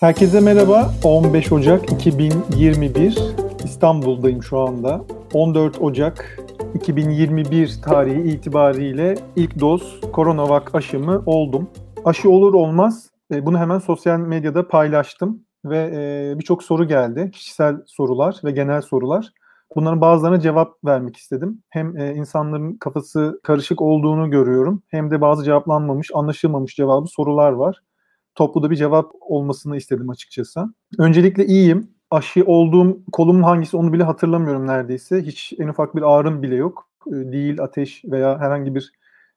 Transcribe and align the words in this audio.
Herkese 0.00 0.40
merhaba. 0.40 0.90
15 1.04 1.52
Ocak 1.52 1.92
2021 1.92 3.18
İstanbul'dayım 3.64 4.42
şu 4.42 4.58
anda. 4.58 5.04
14 5.34 5.82
Ocak 5.82 6.38
2021 6.74 7.80
tarihi 7.84 8.22
itibariyle 8.22 9.14
ilk 9.36 9.60
doz 9.60 10.00
Coronavac 10.14 10.64
aşımı 10.72 11.22
oldum. 11.26 11.70
Aşı 12.04 12.30
olur 12.30 12.54
olmaz 12.54 13.10
e, 13.34 13.46
bunu 13.46 13.58
hemen 13.58 13.78
sosyal 13.78 14.18
medyada 14.18 14.68
paylaştım 14.68 15.42
ve 15.64 15.90
e, 15.94 16.38
birçok 16.38 16.62
soru 16.62 16.88
geldi. 16.88 17.30
Kişisel 17.34 17.76
sorular 17.86 18.40
ve 18.44 18.50
genel 18.50 18.82
sorular. 18.82 19.32
Bunların 19.76 20.00
bazılarına 20.00 20.40
cevap 20.40 20.84
vermek 20.84 21.16
istedim. 21.16 21.62
Hem 21.70 21.96
e, 21.98 22.14
insanların 22.14 22.76
kafası 22.76 23.40
karışık 23.42 23.82
olduğunu 23.82 24.30
görüyorum 24.30 24.82
hem 24.88 25.10
de 25.10 25.20
bazı 25.20 25.44
cevaplanmamış, 25.44 26.10
anlaşılmamış 26.14 26.74
cevabı 26.74 27.06
sorular 27.06 27.52
var 27.52 27.80
toplu 28.36 28.70
bir 28.70 28.76
cevap 28.76 29.12
olmasını 29.20 29.76
istedim 29.76 30.10
açıkçası. 30.10 30.74
Öncelikle 30.98 31.46
iyiyim. 31.46 31.90
Aşı 32.10 32.44
olduğum 32.46 32.98
kolumun 33.12 33.42
hangisi 33.42 33.76
onu 33.76 33.92
bile 33.92 34.02
hatırlamıyorum 34.04 34.66
neredeyse. 34.66 35.22
Hiç 35.22 35.52
en 35.58 35.68
ufak 35.68 35.96
bir 35.96 36.02
ağrım 36.02 36.42
bile 36.42 36.54
yok. 36.54 36.88
Ee, 37.06 37.32
değil 37.32 37.62
ateş 37.62 38.02
veya 38.04 38.38
herhangi 38.38 38.74
bir 38.74 38.92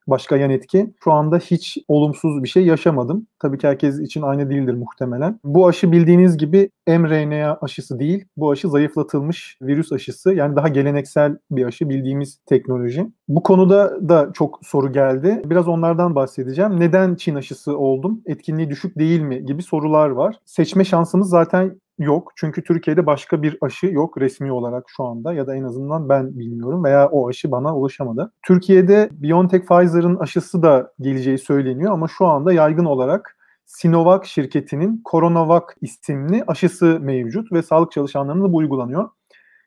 başka 0.08 0.38
yan 0.38 0.50
etki. 0.50 0.94
Şu 1.04 1.12
anda 1.12 1.38
hiç 1.38 1.78
olumsuz 1.88 2.44
bir 2.44 2.50
şey 2.50 2.66
yaşamadım. 2.66 3.28
Tabii 3.40 3.58
ki 3.58 3.68
herkes 3.68 4.00
için 4.00 4.22
aynı 4.22 4.50
değildir 4.50 4.74
muhtemelen. 4.74 5.40
Bu 5.44 5.68
aşı 5.68 5.92
bildiğiniz 5.92 6.38
gibi 6.38 6.70
mRNA 6.88 7.58
aşısı 7.62 8.00
değil. 8.00 8.26
Bu 8.38 8.52
aşı 8.52 8.70
zayıflatılmış 8.70 9.58
virüs 9.62 9.92
aşısı. 9.92 10.34
Yani 10.34 10.56
daha 10.56 10.68
geleneksel 10.68 11.38
bir 11.52 11.66
aşı 11.66 11.90
bildiğimiz 11.90 12.40
teknoloji. 12.46 13.08
Bu 13.28 13.44
konuda 13.44 14.10
da 14.10 14.30
çok 14.34 14.60
soru 14.64 14.92
geldi. 14.92 15.42
Biraz 15.46 15.68
onlardan 15.68 16.16
bahsedeceğim. 16.16 16.80
Neden 16.80 17.16
Çin 17.16 17.36
aşısı 17.36 17.78
oldum? 17.78 18.22
Etkinliği 18.26 18.70
düşük 18.70 19.00
değil 19.00 19.22
mi? 19.22 19.46
gibi 19.46 19.64
sorular 19.64 20.10
var. 20.10 20.36
Seçme 20.46 20.86
şansımız 20.86 21.30
zaten 21.30 21.82
yok. 22.00 22.32
Çünkü 22.36 22.64
Türkiye'de 22.64 23.06
başka 23.06 23.42
bir 23.42 23.58
aşı 23.62 23.86
yok 23.86 24.18
resmi 24.18 24.52
olarak 24.52 24.86
şu 24.98 25.04
anda 25.04 25.34
ya 25.34 25.48
da 25.48 25.56
en 25.56 25.64
azından 25.64 26.10
ben 26.10 26.40
bilmiyorum 26.40 26.84
veya 26.84 27.10
o 27.10 27.30
aşı 27.30 27.52
bana 27.52 27.78
ulaşamadı. 27.78 28.32
Türkiye'de 28.48 29.10
BioNTech 29.12 29.66
Pfizer'ın 29.66 30.16
aşısı 30.16 30.64
da 30.64 30.94
geleceği 31.00 31.38
söyleniyor 31.38 31.94
ama 31.94 32.08
şu 32.08 32.26
anda 32.26 32.54
yaygın 32.54 32.86
olarak 32.86 33.38
Sinovac 33.66 34.26
şirketinin 34.26 35.02
Coronavac 35.12 35.64
isimli 35.82 36.44
aşısı 36.48 37.00
mevcut 37.02 37.52
ve 37.52 37.62
sağlık 37.62 37.92
çalışanlarına 37.92 38.44
da 38.44 38.54
bu 38.54 38.58
uygulanıyor. 38.58 39.10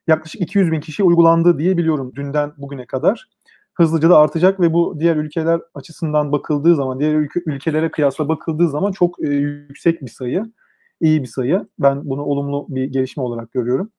Yaklaşık 0.06 0.40
200 0.40 0.72
bin 0.72 0.80
kişi 0.80 1.02
uygulandı 1.02 1.58
diye 1.58 1.76
biliyorum 1.76 2.12
dünden 2.16 2.52
bugüne 2.58 2.86
kadar. 2.86 3.28
Hızlıca 3.74 4.10
da 4.10 4.18
artacak 4.18 4.60
ve 4.60 4.72
bu 4.72 4.96
diğer 5.00 5.16
ülkeler 5.16 5.60
açısından 5.74 6.32
bakıldığı 6.32 6.76
zaman, 6.76 7.00
diğer 7.00 7.14
ülke, 7.14 7.40
ülkelere 7.46 7.90
kıyasla 7.90 8.28
bakıldığı 8.28 8.68
zaman 8.68 8.92
çok 8.92 9.24
e, 9.24 9.28
yüksek 9.28 10.02
bir 10.02 10.10
sayı 10.10 10.44
iyi 11.02 11.22
bir 11.22 11.28
sayı. 11.28 11.66
Ben 11.78 12.10
bunu 12.10 12.22
olumlu 12.22 12.66
bir 12.68 12.84
gelişme 12.84 13.22
olarak 13.22 13.52
görüyorum. 13.52 13.90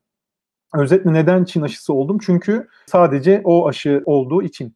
Özetle 0.75 1.13
neden 1.13 1.43
Çin 1.43 1.61
aşısı 1.61 1.93
oldum? 1.93 2.17
Çünkü 2.25 2.67
sadece 2.85 3.41
o 3.43 3.67
aşı 3.67 4.03
olduğu 4.05 4.43
için. 4.43 4.75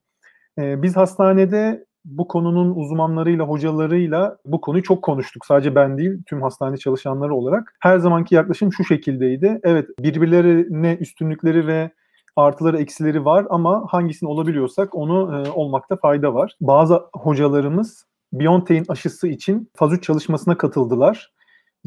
Ee, 0.59 0.81
biz 0.81 0.95
hastanede 0.95 1.86
bu 2.05 2.28
konunun 2.28 2.75
uzmanlarıyla, 2.75 3.45
hocalarıyla 3.45 4.38
bu 4.45 4.61
konuyu 4.61 4.83
çok 4.83 5.03
konuştuk. 5.03 5.45
Sadece 5.45 5.75
ben 5.75 5.98
değil, 5.98 6.23
tüm 6.25 6.42
hastane 6.42 6.78
çalışanları 6.78 7.36
olarak. 7.36 7.75
Her 7.80 7.98
zamanki 7.98 8.36
yaklaşım 8.36 8.73
şu 8.73 8.83
şekildeydi. 8.83 9.59
Evet, 9.64 9.89
birbirlerine 10.00 10.98
üstünlükleri 11.00 11.67
ve 11.67 11.92
artıları, 12.36 12.78
eksileri 12.78 13.25
var 13.25 13.45
ama 13.50 13.86
hangisini 13.89 14.30
olabiliyorsak 14.30 14.95
onu 14.95 15.45
e, 15.45 15.52
olmakta 15.52 15.95
fayda 15.95 16.33
var. 16.33 16.55
Bazı 16.61 17.03
hocalarımız 17.14 18.05
BioNTech'in 18.33 18.86
aşısı 18.88 19.28
için 19.28 19.72
faz 19.75 19.94
3 19.94 20.03
çalışmasına 20.03 20.58
katıldılar. 20.58 21.31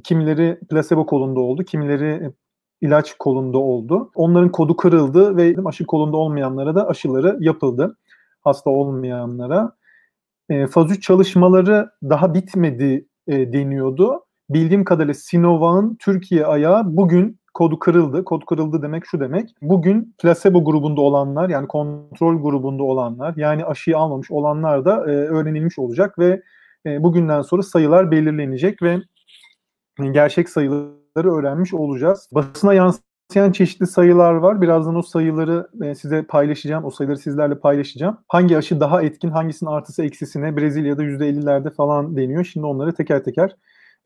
Kimileri 0.04 0.58
placebo 0.70 1.06
kolunda 1.06 1.40
oldu, 1.40 1.64
kimileri 1.64 2.32
ilaç 2.80 3.14
kolunda 3.18 3.58
oldu. 3.58 4.10
Onların 4.14 4.52
kodu 4.52 4.76
kırıldı 4.76 5.36
ve 5.36 5.56
aşı 5.64 5.86
kolunda 5.86 6.16
olmayanlara 6.16 6.74
da 6.74 6.88
aşıları 6.88 7.36
yapıldı. 7.40 7.96
Hasta 8.40 8.70
olmayanlara. 8.70 9.72
E, 10.48 10.66
faz 10.66 10.90
3 10.90 11.02
çalışmaları 11.02 11.90
daha 12.02 12.34
bitmedi 12.34 13.06
e, 13.26 13.52
deniyordu. 13.52 14.24
Bildiğim 14.50 14.84
kadarıyla 14.84 15.14
Sinovac'ın 15.14 15.96
Türkiye 16.00 16.46
ayağı 16.46 16.96
bugün 16.96 17.40
kodu 17.54 17.78
kırıldı. 17.78 18.24
Kod 18.24 18.42
kırıldı 18.44 18.82
demek 18.82 19.06
şu 19.06 19.20
demek. 19.20 19.54
Bugün 19.62 20.14
placebo 20.18 20.64
grubunda 20.64 21.00
olanlar 21.00 21.48
yani 21.48 21.68
kontrol 21.68 22.42
grubunda 22.42 22.82
olanlar 22.82 23.34
yani 23.36 23.64
aşıyı 23.64 23.98
almamış 23.98 24.30
olanlar 24.30 24.84
da 24.84 24.96
e, 24.96 25.14
öğrenilmiş 25.14 25.78
olacak 25.78 26.18
ve 26.18 26.42
e, 26.86 27.02
bugünden 27.02 27.42
sonra 27.42 27.62
sayılar 27.62 28.10
belirlenecek 28.10 28.82
ve 28.82 28.98
gerçek 30.06 30.48
sayıları 30.48 31.34
öğrenmiş 31.34 31.74
olacağız. 31.74 32.28
Basına 32.32 32.74
yansıyan 32.74 33.52
çeşitli 33.52 33.86
sayılar 33.86 34.34
var. 34.34 34.60
Birazdan 34.60 34.94
o 34.94 35.02
sayıları 35.02 35.68
e, 35.82 35.94
size 35.94 36.22
paylaşacağım. 36.22 36.84
O 36.84 36.90
sayıları 36.90 37.18
sizlerle 37.18 37.58
paylaşacağım. 37.58 38.18
Hangi 38.28 38.56
aşı 38.56 38.80
daha 38.80 39.02
etkin, 39.02 39.30
hangisinin 39.30 39.70
artısı 39.70 40.04
eksisine 40.04 40.56
Brezilya'da 40.56 41.04
%50'lerde 41.04 41.70
falan 41.70 42.16
deniyor. 42.16 42.44
Şimdi 42.44 42.66
onları 42.66 42.94
teker 42.94 43.24
teker 43.24 43.56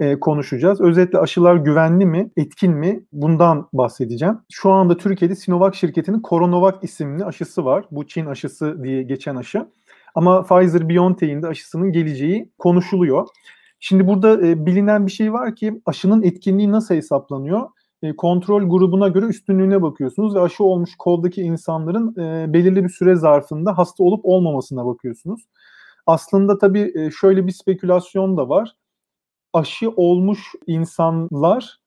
e, 0.01 0.21
konuşacağız. 0.21 0.81
Özetle 0.81 1.19
aşılar 1.19 1.57
güvenli 1.57 2.07
mi, 2.07 2.31
etkin 2.37 2.73
mi? 2.73 3.05
Bundan 3.13 3.69
bahsedeceğim. 3.73 4.39
Şu 4.53 4.71
anda 4.71 4.97
Türkiye'de 4.97 5.37
Sinovac 5.37 5.77
şirketinin 5.77 6.23
Coronavac 6.29 6.77
isimli 6.83 7.25
aşısı 7.25 7.65
var. 7.65 7.85
Bu 7.91 8.07
Çin 8.07 8.27
aşısı 8.27 8.83
diye 8.83 9.03
geçen 9.03 9.37
aşı. 9.37 9.67
Ama 10.15 10.39
Pfizer-BioNTech'in 10.41 11.43
de 11.43 11.47
aşısının 11.47 11.93
geleceği 11.93 12.53
konuşuluyor. 12.59 13.27
Şimdi 13.87 14.07
burada 14.07 14.47
e, 14.47 14.67
bilinen 14.67 15.07
bir 15.07 15.13
şey 15.13 15.33
var 15.33 15.57
ki 15.57 15.83
aşının 15.87 16.23
etkinliği 16.23 16.73
nasıl 16.73 16.95
hesaplanıyor? 16.95 17.69
E, 18.03 18.17
kontrol 18.17 18.69
grubuna 18.69 19.09
göre 19.09 19.27
üstünlüğüne 19.27 19.83
bakıyorsunuz 19.83 20.35
ve 20.35 20.41
aşı 20.41 20.65
olmuş 20.65 20.91
koldaki 20.99 21.43
insanların 21.43 22.21
e, 22.21 22.53
belirli 22.53 22.85
bir 22.85 22.89
süre 22.89 23.17
zarfında 23.17 23.79
hasta 23.79 24.05
olup 24.05 24.21
olmamasına 24.25 24.87
bakıyorsunuz. 24.87 25.41
Aslında 26.07 26.59
tabii 26.59 26.93
e, 26.95 27.11
şöyle 27.11 27.47
bir 27.47 27.53
spekülasyon 27.53 28.37
da 28.37 28.49
var. 28.49 28.77
Aşı 29.53 29.91
olmuş 29.91 30.41
insanlar 30.67 31.79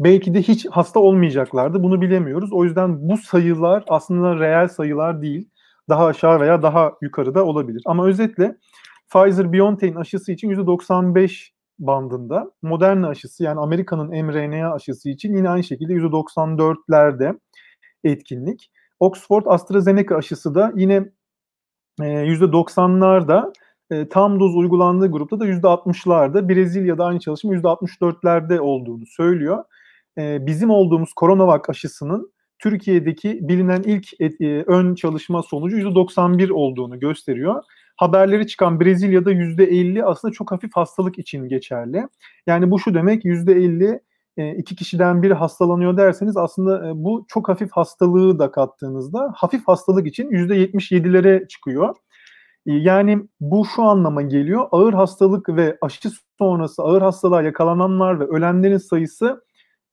belki 0.00 0.34
de 0.34 0.42
hiç 0.42 0.66
hasta 0.66 1.00
olmayacaklardı. 1.00 1.82
Bunu 1.82 2.00
bilemiyoruz. 2.00 2.52
O 2.52 2.64
yüzden 2.64 3.08
bu 3.08 3.16
sayılar 3.16 3.84
aslında 3.88 4.38
reel 4.38 4.68
sayılar 4.68 5.22
değil. 5.22 5.48
Daha 5.88 6.06
aşağı 6.06 6.40
veya 6.40 6.62
daha 6.62 6.92
yukarıda 7.02 7.44
olabilir. 7.44 7.82
Ama 7.86 8.06
özetle 8.06 8.56
Pfizer-BioNTech'in 9.12 9.94
aşısı 9.94 10.32
için 10.32 10.50
%95 10.50 11.50
bandında. 11.78 12.50
Moderna 12.62 13.08
aşısı 13.08 13.44
yani 13.44 13.60
Amerika'nın 13.60 14.24
mRNA 14.24 14.72
aşısı 14.72 15.10
için 15.10 15.36
yine 15.36 15.48
aynı 15.50 15.64
şekilde 15.64 15.92
%94'lerde 15.92 17.38
etkinlik. 18.04 18.70
Oxford 19.00 19.42
AstraZeneca 19.46 20.16
aşısı 20.16 20.54
da 20.54 20.72
yine 20.76 21.12
%90'larda 22.00 23.52
e, 23.90 24.08
tam 24.08 24.40
doz 24.40 24.56
uygulandığı 24.56 25.10
grupta 25.10 25.40
da 25.40 25.46
%60'larda. 25.46 26.48
Brezilya'da 26.48 27.04
aynı 27.04 27.20
çalışma 27.20 27.54
%64'lerde 27.54 28.58
olduğunu 28.58 29.06
söylüyor. 29.06 29.64
E, 30.18 30.46
bizim 30.46 30.70
olduğumuz 30.70 31.10
Coronavac 31.20 31.62
aşısının 31.68 32.32
Türkiye'deki 32.58 33.38
bilinen 33.42 33.82
ilk 33.82 34.20
e, 34.40 34.62
ön 34.62 34.94
çalışma 34.94 35.42
sonucu 35.42 35.76
%91 35.76 36.52
olduğunu 36.52 37.00
gösteriyor 37.00 37.62
haberleri 37.96 38.46
çıkan 38.46 38.80
Brezilya'da 38.80 39.32
%50 39.32 40.04
aslında 40.04 40.32
çok 40.32 40.52
hafif 40.52 40.76
hastalık 40.76 41.18
için 41.18 41.48
geçerli. 41.48 42.08
Yani 42.46 42.70
bu 42.70 42.78
şu 42.78 42.94
demek 42.94 43.24
%50 43.24 44.00
e, 44.36 44.54
iki 44.56 44.76
kişiden 44.76 45.22
biri 45.22 45.34
hastalanıyor 45.34 45.96
derseniz 45.96 46.36
aslında 46.36 46.88
e, 46.88 46.92
bu 46.94 47.24
çok 47.28 47.48
hafif 47.48 47.72
hastalığı 47.72 48.38
da 48.38 48.50
kattığınızda 48.50 49.32
hafif 49.36 49.68
hastalık 49.68 50.06
için 50.06 50.30
%77'lere 50.30 51.48
çıkıyor. 51.48 51.94
E, 52.66 52.72
yani 52.72 53.18
bu 53.40 53.66
şu 53.76 53.82
anlama 53.82 54.22
geliyor. 54.22 54.68
Ağır 54.70 54.94
hastalık 54.94 55.48
ve 55.48 55.78
aşı 55.82 56.10
sonrası 56.38 56.82
ağır 56.82 57.02
hastalığa 57.02 57.42
yakalananlar 57.42 58.20
ve 58.20 58.24
ölenlerin 58.24 58.78
sayısı 58.78 59.44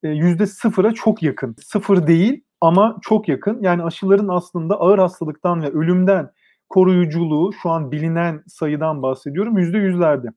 yüzde 0.03 0.47
sıfıra 0.47 0.93
çok 0.93 1.23
yakın. 1.23 1.55
Sıfır 1.61 2.07
değil 2.07 2.43
ama 2.61 2.97
çok 3.01 3.27
yakın. 3.27 3.57
Yani 3.61 3.83
aşıların 3.83 4.27
aslında 4.27 4.79
ağır 4.79 4.99
hastalıktan 4.99 5.61
ve 5.61 5.69
ölümden 5.69 6.31
koruyuculuğu 6.69 7.53
şu 7.61 7.69
an 7.69 7.91
bilinen 7.91 8.43
sayıdan 8.47 9.01
bahsediyorum 9.01 9.57
yüzde 9.57 9.77
yüzlerde. 9.77 10.27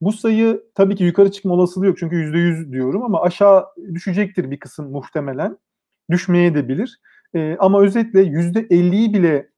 Bu 0.00 0.12
sayı 0.12 0.62
tabii 0.74 0.96
ki 0.96 1.04
yukarı 1.04 1.32
çıkma 1.32 1.54
olasılığı 1.54 1.86
yok 1.86 1.98
çünkü 1.98 2.16
yüzde 2.16 2.38
yüz 2.38 2.72
diyorum 2.72 3.02
ama 3.02 3.22
aşağı 3.22 3.66
düşecektir 3.94 4.50
bir 4.50 4.60
kısım 4.60 4.90
muhtemelen. 4.90 5.58
Düşmeye 6.10 6.54
de 6.54 6.68
bilir. 6.68 7.00
Ee, 7.34 7.56
ama 7.58 7.80
özetle 7.82 8.20
yüzde 8.22 8.66
elliyi 8.70 9.14
bile 9.14 9.50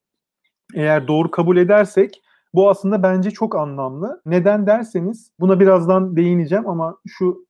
eğer 0.75 1.08
doğru 1.08 1.31
kabul 1.31 1.56
edersek 1.56 2.22
bu 2.55 2.70
aslında 2.70 3.02
bence 3.02 3.31
çok 3.31 3.56
anlamlı. 3.56 4.22
Neden 4.26 4.66
derseniz 4.66 5.32
buna 5.40 5.61
birazdan 5.61 6.16
değineceğim 6.16 6.69
ama 6.69 6.99
şu 7.06 7.46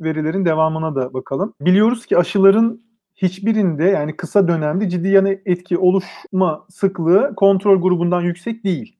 verilerin 0.00 0.44
devamına 0.44 0.94
da 0.94 1.14
bakalım. 1.14 1.54
Biliyoruz 1.60 2.06
ki 2.06 2.18
aşıların 2.18 2.82
hiçbirinde 3.22 3.84
yani 3.84 4.16
kısa 4.16 4.48
dönemde 4.48 4.88
ciddi 4.88 5.08
yan 5.08 5.26
etki 5.26 5.78
oluşma 5.78 6.66
sıklığı 6.68 7.32
kontrol 7.36 7.80
grubundan 7.80 8.20
yüksek 8.20 8.64
değil. 8.64 8.96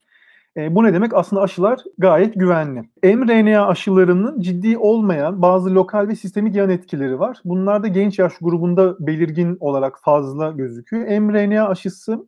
E, 0.57 0.75
bu 0.75 0.85
ne 0.85 0.95
demek? 0.95 1.15
Aslında 1.15 1.43
aşılar 1.43 1.81
gayet 1.99 2.35
güvenli. 2.35 2.83
mRNA 3.03 3.67
aşılarının 3.67 4.41
ciddi 4.41 4.79
olmayan 4.79 5.43
bazı 5.43 5.75
lokal 5.75 6.09
ve 6.09 6.17
sistemik 6.17 6.57
yan 6.57 6.71
etkileri 6.71 7.19
var. 7.19 7.39
Bunlar 7.45 7.83
da 7.83 7.89
genç 7.89 8.19
yaş 8.19 8.33
grubunda 8.41 8.97
belirgin 9.07 9.57
olarak 9.61 9.99
fazla 10.05 10.51
gözüküyor. 10.51 11.21
mRNA 11.21 11.69
aşısı 11.69 12.27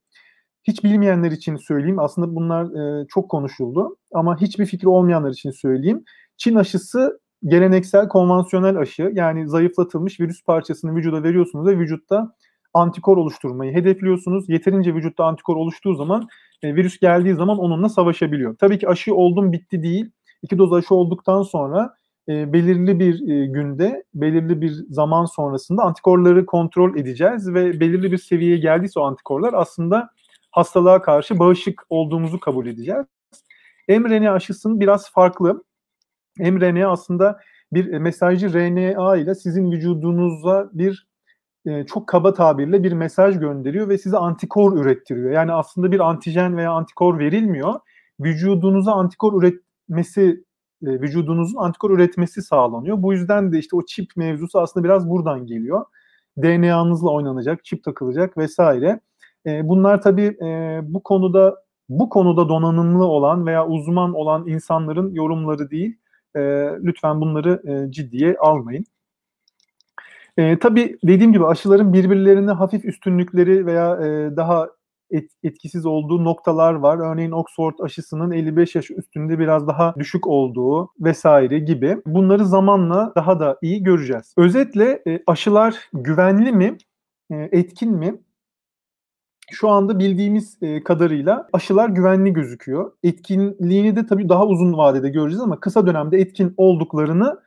hiç 0.64 0.84
bilmeyenler 0.84 1.30
için 1.30 1.56
söyleyeyim. 1.56 1.98
Aslında 1.98 2.34
bunlar 2.34 2.64
e, 3.02 3.06
çok 3.08 3.30
konuşuldu 3.30 3.96
ama 4.12 4.40
hiçbir 4.40 4.66
fikri 4.66 4.88
olmayanlar 4.88 5.30
için 5.30 5.50
söyleyeyim. 5.50 6.04
Çin 6.36 6.54
aşısı 6.54 7.20
geleneksel 7.46 8.08
konvansiyonel 8.08 8.76
aşı 8.76 9.10
yani 9.14 9.48
zayıflatılmış 9.48 10.20
virüs 10.20 10.44
parçasını 10.44 10.96
vücuda 10.96 11.22
veriyorsunuz 11.22 11.66
ve 11.66 11.78
vücutta 11.78 12.34
antikor 12.74 13.16
oluşturmayı 13.16 13.72
hedefliyorsunuz. 13.72 14.48
Yeterince 14.48 14.94
vücutta 14.94 15.24
antikor 15.24 15.56
oluştuğu 15.56 15.94
zaman 15.94 16.28
e, 16.62 16.74
virüs 16.74 16.98
geldiği 16.98 17.34
zaman 17.34 17.58
onunla 17.58 17.88
savaşabiliyor. 17.88 18.56
Tabii 18.56 18.78
ki 18.78 18.88
aşı 18.88 19.14
oldum 19.14 19.52
bitti 19.52 19.82
değil. 19.82 20.10
İki 20.42 20.58
doz 20.58 20.72
aşı 20.72 20.94
olduktan 20.94 21.42
sonra 21.42 21.94
e, 22.28 22.52
belirli 22.52 23.00
bir 23.00 23.28
e, 23.28 23.46
günde, 23.46 24.04
belirli 24.14 24.60
bir 24.60 24.70
zaman 24.88 25.24
sonrasında 25.24 25.82
antikorları 25.82 26.46
kontrol 26.46 26.96
edeceğiz 26.96 27.54
ve 27.54 27.80
belirli 27.80 28.12
bir 28.12 28.18
seviyeye 28.18 28.58
geldiyse 28.58 29.00
o 29.00 29.02
antikorlar 29.02 29.54
aslında 29.54 30.10
hastalığa 30.50 31.02
karşı 31.02 31.38
bağışık 31.38 31.82
olduğumuzu 31.90 32.40
kabul 32.40 32.66
edeceğiz. 32.66 33.06
mRNA 33.88 34.32
aşısının 34.32 34.80
biraz 34.80 35.10
farklı. 35.12 35.64
mRNA 36.38 36.90
aslında 36.90 37.40
bir 37.72 37.98
mesajcı 37.98 38.52
RNA 38.54 39.16
ile 39.16 39.34
sizin 39.34 39.72
vücudunuza 39.72 40.70
bir 40.72 41.06
e, 41.66 41.86
çok 41.86 42.06
kaba 42.06 42.34
tabirle 42.34 42.82
bir 42.82 42.92
mesaj 42.92 43.38
gönderiyor 43.38 43.88
ve 43.88 43.98
size 43.98 44.16
antikor 44.16 44.76
ürettiriyor. 44.78 45.30
Yani 45.30 45.52
aslında 45.52 45.92
bir 45.92 46.00
antijen 46.00 46.56
veya 46.56 46.70
antikor 46.72 47.18
verilmiyor. 47.18 47.74
Vücudunuza 48.20 48.92
antikor 48.92 49.42
üretmesi, 49.42 50.44
e, 50.82 50.86
vücudunuzun 50.86 51.58
antikor 51.58 51.90
üretmesi 51.90 52.42
sağlanıyor. 52.42 53.02
Bu 53.02 53.12
yüzden 53.12 53.52
de 53.52 53.58
işte 53.58 53.76
o 53.76 53.86
çip 53.86 54.16
mevzusu 54.16 54.60
aslında 54.60 54.84
biraz 54.84 55.10
buradan 55.10 55.46
geliyor. 55.46 55.84
DNA'nızla 56.42 57.10
oynanacak, 57.10 57.64
çip 57.64 57.84
takılacak 57.84 58.38
vesaire. 58.38 59.00
E, 59.46 59.68
bunlar 59.68 60.02
tabii 60.02 60.36
e, 60.42 60.80
bu 60.82 61.02
konuda 61.02 61.64
bu 61.88 62.08
konuda 62.08 62.48
donanımlı 62.48 63.04
olan 63.04 63.46
veya 63.46 63.66
uzman 63.66 64.14
olan 64.14 64.46
insanların 64.46 65.14
yorumları 65.14 65.70
değil. 65.70 65.96
E, 66.36 66.40
lütfen 66.82 67.20
bunları 67.20 67.62
e, 67.64 67.92
ciddiye 67.92 68.36
almayın. 68.40 68.84
E, 70.36 70.58
tabii 70.58 70.98
dediğim 71.04 71.32
gibi 71.32 71.46
aşıların 71.46 71.92
birbirlerine 71.92 72.50
hafif 72.50 72.84
üstünlükleri 72.84 73.66
veya 73.66 73.96
e, 73.96 74.36
daha 74.36 74.68
et, 75.10 75.30
etkisiz 75.42 75.86
olduğu 75.86 76.24
noktalar 76.24 76.74
var. 76.74 77.12
Örneğin 77.12 77.30
Oxford 77.30 77.74
aşısının 77.80 78.30
55 78.30 78.74
yaş 78.74 78.90
üstünde 78.90 79.38
biraz 79.38 79.68
daha 79.68 79.94
düşük 79.98 80.26
olduğu 80.26 80.90
vesaire 81.00 81.58
gibi. 81.58 81.96
Bunları 82.06 82.46
zamanla 82.46 83.12
daha 83.16 83.40
da 83.40 83.58
iyi 83.62 83.82
göreceğiz. 83.82 84.34
Özetle 84.36 85.02
e, 85.06 85.20
aşılar 85.26 85.74
güvenli 85.92 86.52
mi, 86.52 86.76
e, 87.30 87.48
etkin 87.52 87.92
mi? 87.92 88.14
Şu 89.50 89.68
anda 89.68 89.98
bildiğimiz 89.98 90.58
e, 90.62 90.84
kadarıyla 90.84 91.48
aşılar 91.52 91.88
güvenli 91.88 92.32
gözüküyor. 92.32 92.92
Etkinliğini 93.02 93.96
de 93.96 94.06
tabii 94.06 94.28
daha 94.28 94.46
uzun 94.46 94.76
vadede 94.76 95.08
göreceğiz 95.08 95.42
ama 95.42 95.60
kısa 95.60 95.86
dönemde 95.86 96.18
etkin 96.18 96.54
olduklarını 96.56 97.40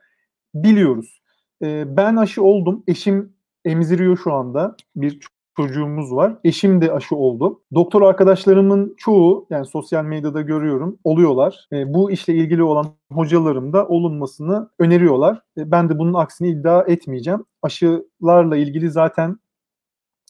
biliyoruz. 0.54 1.22
E, 1.62 1.96
ben 1.96 2.16
aşı 2.16 2.42
oldum. 2.42 2.84
Eşim 2.86 3.32
emziriyor 3.64 4.16
şu 4.16 4.32
anda. 4.32 4.76
Bir 4.96 5.20
çocuğumuz 5.56 6.14
var. 6.14 6.36
Eşim 6.44 6.80
de 6.80 6.92
aşı 6.92 7.16
oldu. 7.16 7.62
Doktor 7.74 8.02
arkadaşlarımın 8.02 8.94
çoğu 8.98 9.46
yani 9.50 9.66
sosyal 9.66 10.04
medyada 10.04 10.42
görüyorum 10.42 10.98
oluyorlar. 11.04 11.68
E, 11.72 11.94
bu 11.94 12.10
işle 12.10 12.34
ilgili 12.34 12.62
olan 12.62 12.86
hocalarım 13.12 13.72
da 13.72 13.88
olunmasını 13.88 14.70
öneriyorlar. 14.78 15.42
Ben 15.56 15.88
de 15.88 15.98
bunun 15.98 16.14
aksini 16.14 16.48
iddia 16.48 16.82
etmeyeceğim. 16.82 17.44
Aşılarla 17.62 18.56
ilgili 18.56 18.90
zaten 18.90 19.38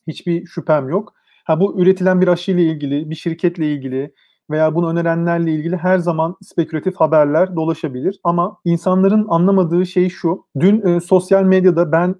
hiçbir 0.06 0.46
şüphem 0.46 0.88
yok. 0.88 1.17
Ha 1.48 1.60
bu 1.60 1.80
üretilen 1.82 2.20
bir 2.20 2.28
aşıyla 2.28 2.62
ilgili, 2.62 3.10
bir 3.10 3.14
şirketle 3.14 3.72
ilgili 3.72 4.14
veya 4.50 4.74
bunu 4.74 4.90
önerenlerle 4.90 5.52
ilgili 5.52 5.76
her 5.76 5.98
zaman 5.98 6.36
spekülatif 6.42 6.96
haberler 6.96 7.56
dolaşabilir. 7.56 8.20
Ama 8.24 8.60
insanların 8.64 9.26
anlamadığı 9.28 9.86
şey 9.86 10.08
şu. 10.08 10.46
Dün 10.60 10.86
e, 10.86 11.00
sosyal 11.00 11.44
medyada 11.44 11.92
ben 11.92 12.14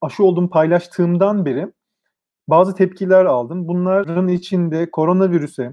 aşı 0.00 0.24
olduğumu 0.24 0.50
paylaştığımdan 0.50 1.46
beri 1.46 1.72
bazı 2.48 2.74
tepkiler 2.74 3.24
aldım. 3.24 3.68
Bunların 3.68 4.28
içinde 4.28 4.90
koronavirüse, 4.90 5.72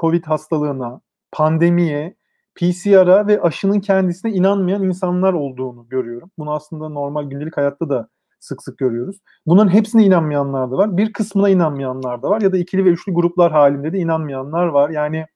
Covid 0.00 0.24
hastalığına, 0.24 1.00
pandemiye, 1.32 2.16
PCR'a 2.54 3.26
ve 3.26 3.40
aşının 3.40 3.80
kendisine 3.80 4.32
inanmayan 4.32 4.82
insanlar 4.82 5.32
olduğunu 5.32 5.88
görüyorum. 5.88 6.30
Bunu 6.38 6.52
aslında 6.52 6.88
normal 6.88 7.24
gündelik 7.30 7.56
hayatta 7.56 7.88
da 7.88 8.08
sık 8.44 8.62
sık 8.62 8.78
görüyoruz. 8.78 9.16
Bunların 9.46 9.68
hepsine 9.68 10.04
inanmayanlar 10.04 10.70
da 10.70 10.76
var. 10.76 10.96
Bir 10.96 11.12
kısmına 11.12 11.48
inanmayanlar 11.48 12.22
da 12.22 12.30
var. 12.30 12.40
Ya 12.40 12.52
da 12.52 12.58
ikili 12.58 12.84
ve 12.84 12.88
üçlü 12.88 13.14
gruplar 13.14 13.52
halinde 13.52 13.92
de 13.92 13.98
inanmayanlar 13.98 14.66
var. 14.66 14.90
Yani 14.90 15.26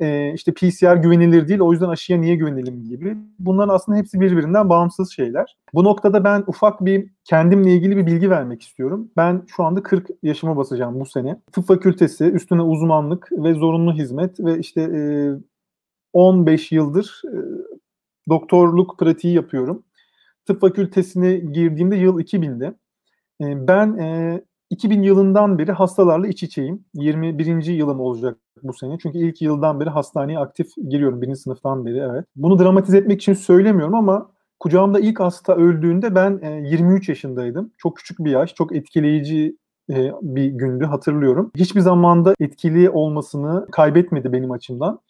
e, 0.00 0.32
işte 0.34 0.54
PCR 0.54 0.96
güvenilir 0.96 1.48
değil 1.48 1.60
o 1.60 1.72
yüzden 1.72 1.88
aşıya 1.88 2.18
niye 2.18 2.36
güvenelim 2.36 2.84
gibi. 2.84 3.16
Bunların 3.38 3.74
aslında 3.74 3.98
hepsi 3.98 4.20
birbirinden 4.20 4.68
bağımsız 4.68 5.12
şeyler. 5.12 5.56
Bu 5.74 5.84
noktada 5.84 6.24
ben 6.24 6.44
ufak 6.46 6.84
bir 6.84 7.10
kendimle 7.24 7.74
ilgili 7.74 7.96
bir 7.96 8.06
bilgi 8.06 8.30
vermek 8.30 8.62
istiyorum. 8.62 9.10
Ben 9.16 9.42
şu 9.56 9.64
anda 9.64 9.82
40 9.82 10.06
yaşıma 10.22 10.56
basacağım 10.56 11.00
bu 11.00 11.06
sene. 11.06 11.40
Tıp 11.52 11.66
fakültesi, 11.66 12.24
üstüne 12.24 12.62
uzmanlık 12.62 13.28
ve 13.32 13.54
zorunlu 13.54 13.92
hizmet 13.92 14.40
ve 14.40 14.58
işte 14.58 14.80
e, 14.82 15.00
15 16.12 16.72
yıldır 16.72 17.22
e, 17.24 17.36
doktorluk 18.28 18.98
pratiği 18.98 19.34
yapıyorum 19.34 19.82
tıp 20.46 20.60
fakültesine 20.60 21.36
girdiğimde 21.36 21.96
yıl 21.96 22.20
2000'de. 22.20 22.74
Ee, 23.40 23.68
ben 23.68 24.42
2000 24.70 25.02
e, 25.02 25.06
yılından 25.06 25.58
beri 25.58 25.72
hastalarla 25.72 26.26
iç 26.26 26.42
içeyim. 26.42 26.84
21. 26.94 27.64
yılım 27.64 28.00
olacak 28.00 28.38
bu 28.62 28.72
sene. 28.72 28.98
Çünkü 29.02 29.18
ilk 29.18 29.42
yıldan 29.42 29.80
beri 29.80 29.90
hastaneye 29.90 30.38
aktif 30.38 30.68
giriyorum. 30.88 31.22
Birinci 31.22 31.40
sınıftan 31.40 31.86
beri 31.86 31.98
evet. 31.98 32.24
Bunu 32.36 32.58
dramatize 32.58 32.98
etmek 32.98 33.20
için 33.20 33.34
söylemiyorum 33.34 33.94
ama 33.94 34.30
kucağımda 34.60 35.00
ilk 35.00 35.20
hasta 35.20 35.54
öldüğünde 35.54 36.14
ben 36.14 36.64
23 36.64 37.08
e, 37.08 37.12
yaşındaydım. 37.12 37.72
Çok 37.78 37.96
küçük 37.96 38.18
bir 38.18 38.30
yaş, 38.30 38.54
çok 38.54 38.76
etkileyici 38.76 39.56
e, 39.90 40.12
bir 40.22 40.46
gündü 40.46 40.84
hatırlıyorum. 40.84 41.50
Hiçbir 41.56 41.80
zamanda 41.80 42.34
etkili 42.40 42.90
olmasını 42.90 43.66
kaybetmedi 43.72 44.32
benim 44.32 44.50
açımdan. 44.50 45.00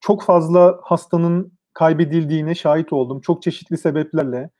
Çok 0.00 0.22
fazla 0.22 0.78
hastanın 0.82 1.52
kaybedildiğine 1.72 2.54
şahit 2.54 2.92
oldum. 2.92 3.20
Çok 3.20 3.42
çeşitli 3.42 3.78
sebeplerle 3.78 4.50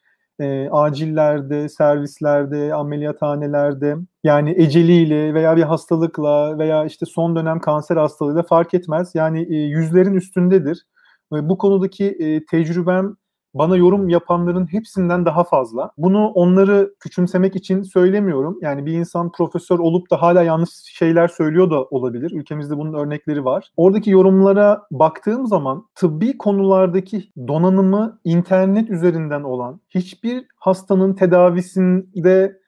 e, 0.40 0.68
acillerde, 0.70 1.68
servislerde, 1.68 2.74
ameliyathanelerde 2.74 3.96
yani 4.24 4.54
eceliyle 4.56 5.34
veya 5.34 5.56
bir 5.56 5.62
hastalıkla 5.62 6.58
veya 6.58 6.84
işte 6.84 7.06
son 7.06 7.36
dönem 7.36 7.60
kanser 7.60 7.96
hastalığıyla 7.96 8.42
fark 8.42 8.74
etmez. 8.74 9.10
Yani 9.14 9.40
e, 9.40 9.56
yüzlerin 9.56 10.14
üstündedir. 10.14 10.86
E, 11.34 11.48
bu 11.48 11.58
konudaki 11.58 12.04
e, 12.06 12.46
tecrübem 12.46 13.16
bana 13.58 13.76
yorum 13.76 14.08
yapanların 14.08 14.72
hepsinden 14.72 15.24
daha 15.26 15.44
fazla. 15.44 15.90
Bunu 15.98 16.26
onları 16.26 16.94
küçümsemek 17.00 17.56
için 17.56 17.82
söylemiyorum. 17.82 18.58
Yani 18.62 18.86
bir 18.86 18.92
insan 18.92 19.32
profesör 19.32 19.78
olup 19.78 20.10
da 20.10 20.22
hala 20.22 20.42
yanlış 20.42 20.70
şeyler 20.84 21.28
söylüyor 21.28 21.70
da 21.70 21.84
olabilir. 21.84 22.30
Ülkemizde 22.30 22.78
bunun 22.78 22.94
örnekleri 22.94 23.44
var. 23.44 23.72
Oradaki 23.76 24.10
yorumlara 24.10 24.82
baktığım 24.90 25.46
zaman 25.46 25.86
tıbbi 25.94 26.38
konulardaki 26.38 27.32
donanımı 27.48 28.20
internet 28.24 28.90
üzerinden 28.90 29.42
olan 29.42 29.80
hiçbir 29.88 30.46
hastanın 30.56 31.14
tedavisinde 31.14 32.60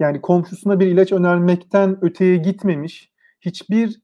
yani 0.00 0.20
komşusuna 0.20 0.80
bir 0.80 0.86
ilaç 0.86 1.12
önermekten 1.12 2.04
öteye 2.04 2.36
gitmemiş, 2.36 3.12
hiçbir 3.40 4.00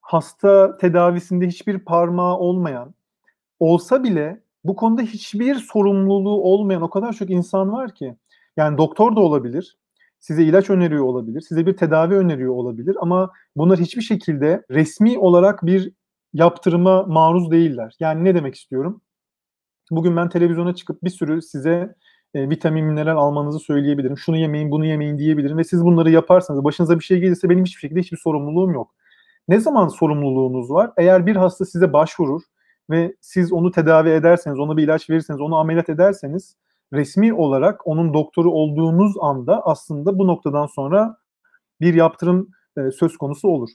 hasta 0.00 0.76
tedavisinde 0.76 1.46
hiçbir 1.46 1.78
parmağı 1.78 2.36
olmayan, 2.36 2.94
olsa 3.60 4.04
bile 4.04 4.40
bu 4.68 4.76
konuda 4.76 5.02
hiçbir 5.02 5.54
sorumluluğu 5.54 6.42
olmayan 6.42 6.82
o 6.82 6.90
kadar 6.90 7.12
çok 7.12 7.30
insan 7.30 7.72
var 7.72 7.94
ki. 7.94 8.16
Yani 8.56 8.78
doktor 8.78 9.16
da 9.16 9.20
olabilir, 9.20 9.76
size 10.18 10.42
ilaç 10.42 10.70
öneriyor 10.70 11.04
olabilir, 11.04 11.40
size 11.40 11.66
bir 11.66 11.76
tedavi 11.76 12.14
öneriyor 12.14 12.54
olabilir 12.54 12.96
ama 13.00 13.30
bunlar 13.56 13.78
hiçbir 13.78 14.02
şekilde 14.02 14.64
resmi 14.70 15.18
olarak 15.18 15.66
bir 15.66 15.92
yaptırıma 16.32 17.02
maruz 17.02 17.50
değiller. 17.50 17.94
Yani 18.00 18.24
ne 18.24 18.34
demek 18.34 18.54
istiyorum? 18.54 19.00
Bugün 19.90 20.16
ben 20.16 20.28
televizyona 20.28 20.74
çıkıp 20.74 21.02
bir 21.02 21.10
sürü 21.10 21.42
size 21.42 21.94
e, 22.34 22.50
vitamin, 22.50 22.84
mineral 22.84 23.16
almanızı 23.16 23.58
söyleyebilirim. 23.58 24.18
Şunu 24.18 24.36
yemeyin, 24.36 24.70
bunu 24.70 24.86
yemeyin 24.86 25.18
diyebilirim 25.18 25.58
ve 25.58 25.64
siz 25.64 25.84
bunları 25.84 26.10
yaparsanız 26.10 26.64
başınıza 26.64 26.98
bir 26.98 27.04
şey 27.04 27.20
gelirse 27.20 27.50
benim 27.50 27.64
hiçbir 27.64 27.80
şekilde 27.80 28.00
hiçbir 28.00 28.16
sorumluluğum 28.18 28.72
yok. 28.72 28.94
Ne 29.48 29.60
zaman 29.60 29.88
sorumluluğunuz 29.88 30.70
var? 30.70 30.92
Eğer 30.96 31.26
bir 31.26 31.36
hasta 31.36 31.64
size 31.64 31.92
başvurur 31.92 32.42
ve 32.90 33.16
siz 33.20 33.52
onu 33.52 33.70
tedavi 33.70 34.08
ederseniz, 34.08 34.58
ona 34.58 34.76
bir 34.76 34.82
ilaç 34.82 35.10
verirseniz, 35.10 35.40
onu 35.40 35.56
ameliyat 35.56 35.88
ederseniz 35.88 36.56
resmi 36.92 37.34
olarak 37.34 37.86
onun 37.86 38.14
doktoru 38.14 38.50
olduğunuz 38.50 39.12
anda 39.20 39.62
aslında 39.64 40.18
bu 40.18 40.26
noktadan 40.26 40.66
sonra 40.66 41.16
bir 41.80 41.94
yaptırım 41.94 42.50
e, 42.78 42.90
söz 42.90 43.16
konusu 43.16 43.48
olur. 43.48 43.70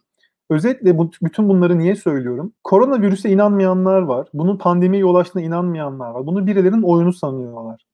Özetle 0.50 0.98
bu, 0.98 1.12
bütün 1.22 1.50
bunları 1.50 1.79
niye 1.79 1.96
söylüyorum? 1.96 2.53
Koronavirüse 2.63 3.29
inanmayanlar 3.29 4.01
var. 4.01 4.27
Bunun 4.34 4.58
pandemiye 4.58 5.01
yol 5.01 5.15
açtığına 5.15 5.43
inanmayanlar 5.43 6.10
var. 6.12 6.25
Bunu 6.25 6.48
birilerinin 6.48 6.82
oyunu 6.82 7.13
sanıyorlar. 7.13 7.86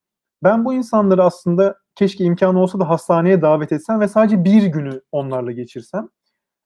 Ben 0.44 0.66
bu 0.66 0.74
insanları 0.74 1.24
aslında 1.24 1.76
keşke 1.96 2.24
imkanı 2.24 2.60
olsa 2.62 2.80
da 2.80 2.90
hastaneye 2.90 3.42
davet 3.42 3.72
etsem 3.72 4.00
ve 4.00 4.08
sadece 4.08 4.44
bir 4.44 4.64
günü 4.64 5.02
onlarla 5.12 5.52
geçirsem 5.52 6.10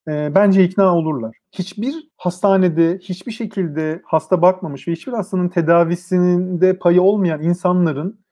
e, 0.07 0.35
bence 0.35 0.63
ikna 0.63 0.95
olurlar. 0.95 1.37
Hiçbir 1.51 2.09
hastanede 2.17 2.97
hiçbir 2.97 3.31
şekilde 3.31 4.01
hasta 4.05 4.41
bakmamış 4.41 4.87
ve 4.87 4.91
hiçbir 4.91 5.13
hastanın 5.13 5.49
tedavisinde 5.49 6.77
payı 6.77 7.01
olmayan 7.01 7.41
insanların 7.41 8.23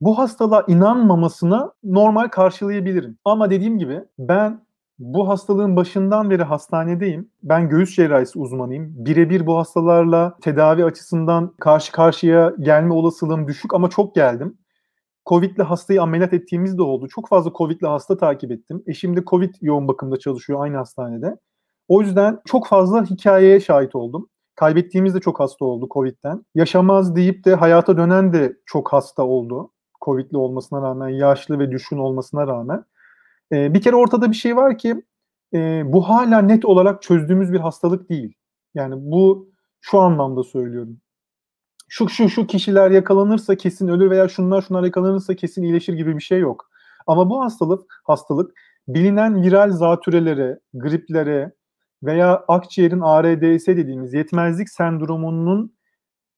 bu 0.00 0.18
hastalığa 0.18 0.64
inanmamasına 0.68 1.72
normal 1.84 2.28
karşılayabilirim. 2.28 3.18
Ama 3.24 3.50
dediğim 3.50 3.78
gibi 3.78 4.00
ben 4.18 4.64
bu 4.98 5.28
hastalığın 5.28 5.76
başından 5.76 6.30
beri 6.30 6.42
hastanedeyim. 6.42 7.30
Ben 7.42 7.68
göğüs 7.68 7.96
cerrahisi 7.96 8.38
uzmanıyım. 8.38 8.92
Birebir 8.96 9.46
bu 9.46 9.58
hastalarla 9.58 10.36
tedavi 10.42 10.84
açısından 10.84 11.54
karşı 11.60 11.92
karşıya 11.92 12.52
gelme 12.60 12.94
olasılığım 12.94 13.48
düşük 13.48 13.74
ama 13.74 13.90
çok 13.90 14.14
geldim. 14.14 14.58
Covid'li 15.26 15.62
hastayı 15.62 16.02
ameliyat 16.02 16.32
ettiğimiz 16.32 16.78
de 16.78 16.82
oldu. 16.82 17.08
Çok 17.08 17.28
fazla 17.28 17.52
Covid'li 17.58 17.86
hasta 17.86 18.16
takip 18.16 18.52
ettim. 18.52 18.82
Eşim 18.86 19.16
de 19.16 19.24
Covid 19.26 19.54
yoğun 19.60 19.88
bakımda 19.88 20.18
çalışıyor 20.18 20.62
aynı 20.62 20.76
hastanede. 20.76 21.36
O 21.88 22.00
yüzden 22.00 22.40
çok 22.44 22.66
fazla 22.66 23.04
hikayeye 23.04 23.60
şahit 23.60 23.94
oldum. 23.94 24.28
Kaybettiğimiz 24.54 25.14
de 25.14 25.20
çok 25.20 25.40
hasta 25.40 25.64
oldu 25.64 25.88
Covid'den. 25.90 26.44
Yaşamaz 26.54 27.16
deyip 27.16 27.44
de 27.44 27.54
hayata 27.54 27.96
dönen 27.96 28.32
de 28.32 28.56
çok 28.66 28.92
hasta 28.92 29.22
oldu. 29.22 29.70
Covid'li 30.04 30.36
olmasına 30.36 30.82
rağmen, 30.82 31.08
yaşlı 31.08 31.58
ve 31.58 31.70
düşkün 31.70 31.98
olmasına 31.98 32.46
rağmen. 32.46 32.84
Ee, 33.52 33.74
bir 33.74 33.82
kere 33.82 33.96
ortada 33.96 34.30
bir 34.30 34.36
şey 34.36 34.56
var 34.56 34.78
ki 34.78 35.02
e, 35.54 35.82
bu 35.86 36.08
hala 36.08 36.42
net 36.42 36.64
olarak 36.64 37.02
çözdüğümüz 37.02 37.52
bir 37.52 37.60
hastalık 37.60 38.10
değil. 38.10 38.34
Yani 38.74 38.94
bu 38.98 39.48
şu 39.80 39.98
anlamda 39.98 40.42
söylüyorum. 40.42 41.00
Şu 41.96 42.08
şu 42.08 42.28
şu 42.28 42.46
kişiler 42.46 42.90
yakalanırsa 42.90 43.54
kesin 43.56 43.88
ölür 43.88 44.10
veya 44.10 44.28
şunlar 44.28 44.62
şunlar 44.62 44.82
yakalanırsa 44.82 45.34
kesin 45.34 45.62
iyileşir 45.62 45.92
gibi 45.92 46.16
bir 46.16 46.22
şey 46.22 46.38
yok. 46.38 46.70
Ama 47.06 47.30
bu 47.30 47.40
hastalık 47.40 48.02
hastalık 48.04 48.52
bilinen 48.88 49.42
viral 49.42 49.70
zatürelere, 49.70 50.60
griplere 50.74 51.52
veya 52.02 52.44
akciğerin 52.48 53.00
ARDS 53.00 53.66
dediğimiz 53.66 54.14
yetmezlik 54.14 54.68
sendromunun 54.70 55.74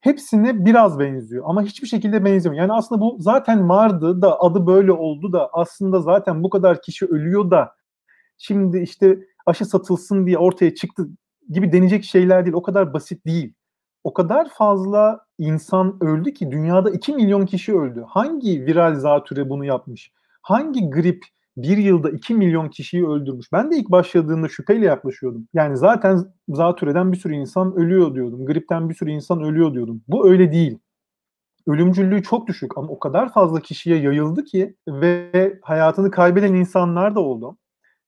hepsine 0.01 0.65
biraz 0.65 0.99
benziyor 0.99 1.45
ama 1.47 1.63
hiçbir 1.63 1.89
şekilde 1.89 2.25
benzemiyor. 2.25 2.63
Yani 2.63 2.73
aslında 2.73 3.01
bu 3.01 3.17
zaten 3.21 3.69
vardı 3.69 4.23
da 4.23 4.41
adı 4.41 4.67
böyle 4.67 4.93
oldu 4.93 5.33
da 5.33 5.51
aslında 5.53 6.01
zaten 6.01 6.43
bu 6.43 6.51
kadar 6.51 6.83
kişi 6.83 7.07
ölüyor 7.07 7.51
da 7.51 7.75
şimdi 8.39 8.79
işte 8.79 9.19
aşı 9.47 9.65
satılsın 9.65 10.27
diye 10.27 10.39
ortaya 10.39 10.75
çıktı 10.75 11.09
gibi 11.51 11.73
denecek 11.73 12.05
şeyler 12.05 12.45
değil. 12.45 12.57
O 12.57 12.63
kadar 12.63 12.95
basit 12.95 13.27
değil. 13.27 13.55
O 14.07 14.13
kadar 14.13 14.49
fazla 14.49 15.21
insan 15.39 15.97
öldü 16.01 16.35
ki 16.35 16.51
dünyada 16.51 16.91
2 16.91 17.13
milyon 17.13 17.47
kişi 17.47 17.79
öldü. 17.79 18.05
Hangi 18.09 18.67
viral 18.67 18.95
zatüre 18.95 19.51
bunu 19.51 19.65
yapmış? 19.65 20.13
Hangi 20.43 20.91
grip 20.91 21.25
bir 21.57 21.77
yılda 21.77 22.11
2 22.11 22.35
milyon 22.35 22.69
kişiyi 22.69 23.07
öldürmüş. 23.07 23.53
Ben 23.53 23.71
de 23.71 23.77
ilk 23.77 23.91
başladığında 23.91 24.49
şüpheyle 24.49 24.87
yaklaşıyordum. 24.87 25.49
Yani 25.55 25.77
zaten 25.77 26.25
zatürreden 26.49 27.13
bir 27.13 27.17
sürü 27.17 27.35
insan 27.35 27.75
ölüyor 27.77 28.15
diyordum. 28.15 28.47
Gripten 28.47 28.89
bir 28.89 28.95
sürü 28.95 29.11
insan 29.11 29.43
ölüyor 29.43 29.75
diyordum. 29.75 30.03
Bu 30.09 30.29
öyle 30.29 30.53
değil. 30.53 30.79
Ölümcüllüğü 31.67 32.23
çok 32.23 32.47
düşük 32.47 32.79
ama 32.79 32.89
o 32.89 32.99
kadar 32.99 33.33
fazla 33.33 33.61
kişiye 33.61 33.97
yayıldı 33.97 34.45
ki 34.45 34.77
ve 34.89 35.59
hayatını 35.63 36.11
kaybeden 36.11 36.55
insanlar 36.55 37.15
da 37.15 37.21
oldu. 37.21 37.57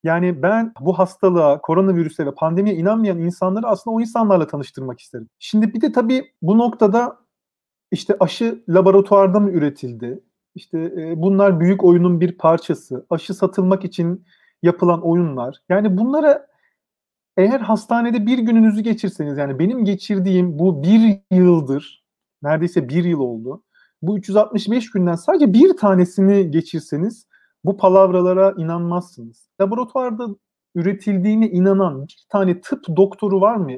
Yani 0.05 0.43
ben 0.43 0.73
bu 0.81 0.99
hastalığa, 0.99 1.61
koronavirüse 1.61 2.27
ve 2.27 2.35
pandemiye 2.35 2.77
inanmayan 2.77 3.19
insanları 3.19 3.67
aslında 3.67 3.97
o 3.97 4.01
insanlarla 4.01 4.47
tanıştırmak 4.47 5.01
isterim. 5.01 5.29
Şimdi 5.39 5.75
bir 5.75 5.81
de 5.81 5.93
tabii 5.93 6.33
bu 6.43 6.59
noktada 6.59 7.19
işte 7.91 8.17
aşı 8.21 8.65
laboratuvarda 8.69 9.41
mı 9.41 9.51
üretildi? 9.51 10.21
İşte 10.55 10.79
e, 10.79 11.23
bunlar 11.23 11.61
büyük 11.61 11.85
oyunun 11.85 12.21
bir 12.21 12.39
parçası. 12.39 13.07
Aşı 13.11 13.35
satılmak 13.35 13.85
için 13.85 14.25
yapılan 14.63 15.03
oyunlar. 15.03 15.57
Yani 15.69 15.99
bunlara 15.99 16.47
eğer 17.37 17.61
hastanede 17.61 18.27
bir 18.27 18.39
gününüzü 18.39 18.81
geçirseniz 18.81 19.39
yani 19.39 19.59
benim 19.59 19.85
geçirdiğim 19.85 20.59
bu 20.59 20.83
bir 20.83 21.21
yıldır 21.31 22.05
neredeyse 22.43 22.89
bir 22.89 23.05
yıl 23.05 23.21
oldu. 23.21 23.63
Bu 24.03 24.19
365 24.19 24.91
günden 24.91 25.15
sadece 25.15 25.53
bir 25.53 25.77
tanesini 25.77 26.51
geçirseniz 26.51 27.27
bu 27.65 27.77
palavralara 27.77 28.55
inanmazsınız. 28.57 29.51
Laboratuvarda 29.61 30.27
üretildiğine 30.75 31.51
inanan 31.51 32.03
bir 32.03 32.27
tane 32.29 32.61
tıp 32.61 32.97
doktoru 32.97 33.41
var 33.41 33.57
mı? 33.57 33.71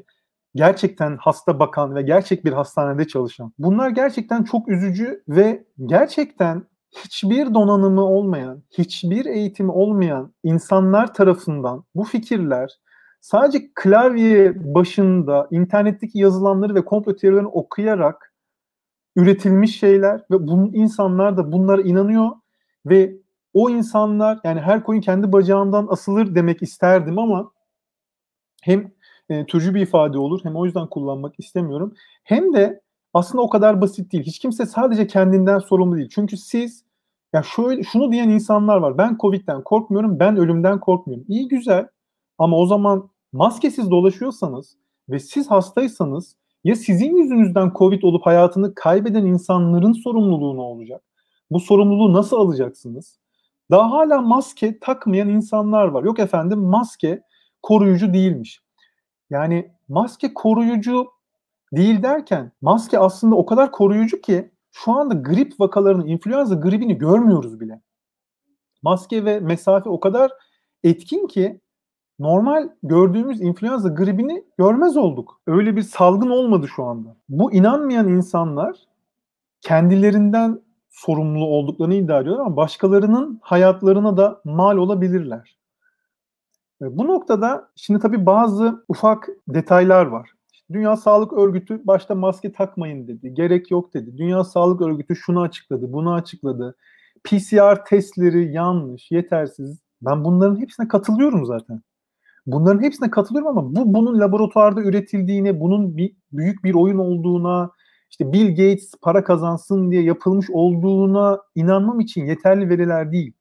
gerçekten 0.55 1.17
hasta 1.17 1.59
bakan 1.59 1.95
ve 1.95 2.03
gerçek 2.03 2.45
bir 2.45 2.53
hastanede 2.53 3.07
çalışan. 3.07 3.53
Bunlar 3.59 3.91
gerçekten 3.91 4.45
çok 4.45 4.69
üzücü 4.69 5.23
ve 5.29 5.65
gerçekten 5.87 6.63
hiçbir 6.91 7.55
donanımı 7.55 8.05
olmayan, 8.05 8.63
hiçbir 8.79 9.27
eğitimi 9.27 9.71
olmayan 9.71 10.33
insanlar 10.43 11.15
tarafından 11.15 11.85
bu 11.95 12.05
fikirler 12.05 12.71
sadece 13.21 13.71
klavye 13.75 14.55
başında 14.75 15.49
internetteki 15.51 16.19
yazılanları 16.19 16.75
ve 16.75 16.85
komplo 16.85 17.17
teorilerini 17.17 17.49
okuyarak 17.49 18.35
üretilmiş 19.17 19.79
şeyler 19.79 20.21
ve 20.31 20.47
bu 20.47 20.71
insanlar 20.73 21.37
da 21.37 21.53
bunlara 21.53 21.83
inanıyor 21.83 22.31
ve 22.87 23.17
o 23.55 23.71
insanlar 23.71 24.39
yani 24.45 24.61
her 24.61 24.83
koyun 24.83 25.01
kendi 25.01 25.33
bacağından 25.33 25.87
asılır 25.91 26.35
demek 26.35 26.63
isterdim 26.63 27.19
ama 27.19 27.53
hem 28.63 28.93
e, 29.29 29.47
türcü 29.47 29.75
bir 29.75 29.81
ifade 29.81 30.19
olur. 30.19 30.41
Hem 30.43 30.57
o 30.57 30.65
yüzden 30.65 30.87
kullanmak 30.87 31.35
istemiyorum. 31.39 31.95
Hem 32.25 32.53
de 32.53 32.81
aslında 33.15 33.43
o 33.43 33.49
kadar 33.51 33.81
basit 33.81 34.13
değil. 34.13 34.25
Hiç 34.25 34.39
kimse 34.39 34.67
sadece 34.67 35.07
kendinden 35.07 35.59
sorumlu 35.59 35.97
değil. 35.97 36.09
Çünkü 36.15 36.37
siz 36.37 36.85
ya 37.33 37.43
şöyle 37.43 37.83
şunu 37.83 38.13
diyen 38.13 38.29
insanlar 38.29 38.77
var. 38.77 38.99
Ben 38.99 39.17
Covid'den 39.21 39.63
korkmuyorum, 39.63 40.21
ben 40.21 40.37
ölümden 40.37 40.81
korkmuyorum. 40.81 41.27
İyi 41.29 41.49
güzel. 41.49 41.89
Ama 42.39 42.57
o 42.57 42.67
zaman 42.67 43.11
maskesiz 43.33 43.91
dolaşıyorsanız 43.91 44.77
ve 45.09 45.19
siz 45.19 45.51
hastaysanız 45.51 46.37
ya 46.65 46.75
sizin 46.75 47.17
yüzünüzden 47.17 47.73
Covid 47.79 48.03
olup 48.03 48.27
hayatını 48.27 48.75
kaybeden 48.75 49.25
insanların 49.27 49.93
sorumluluğu 49.93 50.57
ne 50.57 50.61
olacak? 50.61 51.03
Bu 51.51 51.61
sorumluluğu 51.61 52.13
nasıl 52.13 52.37
alacaksınız? 52.37 53.19
Daha 53.71 53.91
hala 53.91 54.21
maske 54.21 54.79
takmayan 54.79 55.29
insanlar 55.29 55.85
var. 55.85 56.05
Yok 56.05 56.19
efendim 56.19 56.59
maske 56.59 57.23
koruyucu 57.63 58.15
değilmiş. 58.15 58.61
Yani 59.31 59.73
maske 59.89 60.35
koruyucu 60.35 61.07
değil 61.73 62.03
derken 62.03 62.53
maske 62.61 62.99
aslında 62.99 63.37
o 63.37 63.47
kadar 63.47 63.73
koruyucu 63.73 64.21
ki 64.21 64.51
şu 64.73 64.93
anda 64.93 65.15
grip 65.15 65.61
vakalarını, 65.61 66.09
influenza 66.09 66.55
gripini 66.55 66.99
görmüyoruz 66.99 67.61
bile. 67.61 67.81
Maske 68.83 69.25
ve 69.25 69.41
mesafe 69.41 69.91
o 69.91 70.01
kadar 70.01 70.33
etkin 70.85 71.27
ki 71.27 71.61
normal 72.19 72.69
gördüğümüz 72.83 73.41
influenza 73.41 73.89
gripini 73.89 74.45
görmez 74.59 74.97
olduk. 74.97 75.41
Öyle 75.47 75.77
bir 75.77 75.83
salgın 75.83 76.31
olmadı 76.31 76.69
şu 76.69 76.85
anda. 76.85 77.17
Bu 77.29 77.53
inanmayan 77.53 78.09
insanlar 78.09 78.77
kendilerinden 79.61 80.61
sorumlu 80.91 81.45
olduklarını 81.45 81.95
iddia 81.95 82.21
ediyorlar 82.21 82.47
ama 82.47 82.57
başkalarının 82.57 83.39
hayatlarına 83.43 84.17
da 84.17 84.41
mal 84.45 84.77
olabilirler. 84.77 85.57
Bu 86.81 87.07
noktada 87.07 87.71
şimdi 87.77 88.01
tabii 88.01 88.27
bazı 88.27 88.85
ufak 88.89 89.29
detaylar 89.49 90.07
var. 90.07 90.31
Dünya 90.73 90.97
Sağlık 90.97 91.33
Örgütü 91.33 91.87
başta 91.87 92.15
maske 92.15 92.53
takmayın 92.53 93.09
dedi. 93.09 93.35
Gerek 93.35 93.71
yok 93.71 93.95
dedi. 93.95 94.19
Dünya 94.19 94.45
Sağlık 94.45 94.81
Örgütü 94.81 95.17
şunu 95.17 95.41
açıkladı, 95.41 95.93
bunu 95.93 96.15
açıkladı. 96.15 96.77
PCR 97.25 97.85
testleri 97.85 98.53
yanlış, 98.53 99.11
yetersiz. 99.11 99.81
Ben 100.03 100.25
bunların 100.25 100.61
hepsine 100.61 100.89
katılıyorum 100.89 101.47
zaten. 101.47 101.83
Bunların 102.47 102.83
hepsine 102.83 103.11
katılıyorum 103.11 103.59
ama 103.59 103.75
bu 103.75 103.95
bunun 103.95 104.21
laboratuvarda 104.21 104.83
üretildiğine, 104.83 105.61
bunun 105.61 105.97
bir, 105.97 106.13
büyük 106.33 106.65
bir 106.65 106.75
oyun 106.75 106.99
olduğuna, 106.99 107.71
işte 108.11 108.33
Bill 108.33 108.49
Gates 108.49 108.93
para 109.03 109.25
kazansın 109.25 109.91
diye 109.91 110.03
yapılmış 110.03 110.47
olduğuna 110.51 111.41
inanmam 111.55 112.01
için 112.01 112.27
yeterli 112.27 112.69
veriler 112.69 113.13
değil. 113.13 113.33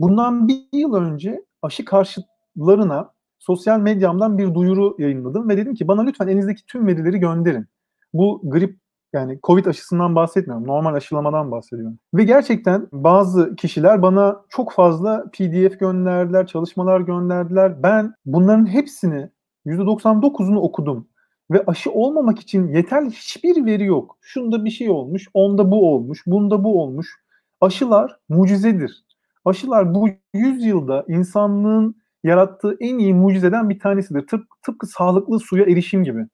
Bundan 0.00 0.48
bir 0.48 0.62
yıl 0.72 0.94
önce 0.94 1.44
aşı 1.62 1.84
karşıt 1.84 2.24
larına 2.58 3.14
sosyal 3.38 3.80
medyamdan 3.80 4.38
bir 4.38 4.54
duyuru 4.54 4.96
yayınladım 4.98 5.48
ve 5.48 5.56
dedim 5.56 5.74
ki 5.74 5.88
bana 5.88 6.02
lütfen 6.02 6.28
elinizdeki 6.28 6.66
tüm 6.66 6.86
verileri 6.86 7.18
gönderin. 7.18 7.66
Bu 8.12 8.40
grip 8.44 8.78
yani 9.12 9.38
Covid 9.42 9.66
aşısından 9.66 10.14
bahsetmiyorum. 10.14 10.66
Normal 10.66 10.94
aşılamadan 10.94 11.50
bahsediyorum. 11.50 11.98
Ve 12.14 12.24
gerçekten 12.24 12.88
bazı 12.92 13.56
kişiler 13.56 14.02
bana 14.02 14.40
çok 14.48 14.72
fazla 14.72 15.24
PDF 15.32 15.80
gönderdiler, 15.80 16.46
çalışmalar 16.46 17.00
gönderdiler. 17.00 17.82
Ben 17.82 18.14
bunların 18.26 18.66
hepsini 18.66 19.30
%99'unu 19.66 20.56
okudum. 20.56 21.08
Ve 21.50 21.64
aşı 21.66 21.90
olmamak 21.92 22.38
için 22.40 22.68
yeterli 22.68 23.10
hiçbir 23.10 23.66
veri 23.66 23.84
yok. 23.84 24.18
Şunda 24.20 24.64
bir 24.64 24.70
şey 24.70 24.90
olmuş, 24.90 25.28
onda 25.34 25.70
bu 25.70 25.94
olmuş, 25.94 26.22
bunda 26.26 26.64
bu 26.64 26.82
olmuş. 26.82 27.16
Aşılar 27.60 28.18
mucizedir. 28.28 29.04
Aşılar 29.44 29.94
bu 29.94 30.08
yüzyılda 30.34 31.04
insanlığın 31.08 31.96
yarattığı 32.24 32.76
en 32.80 32.98
iyi 32.98 33.14
mucizeden 33.14 33.70
bir 33.70 33.78
tanesidir. 33.78 34.26
Tıp, 34.26 34.44
tıpkı 34.62 34.86
sağlıklı 34.86 35.40
suya 35.40 35.64
erişim 35.64 36.04
gibi. 36.04 36.26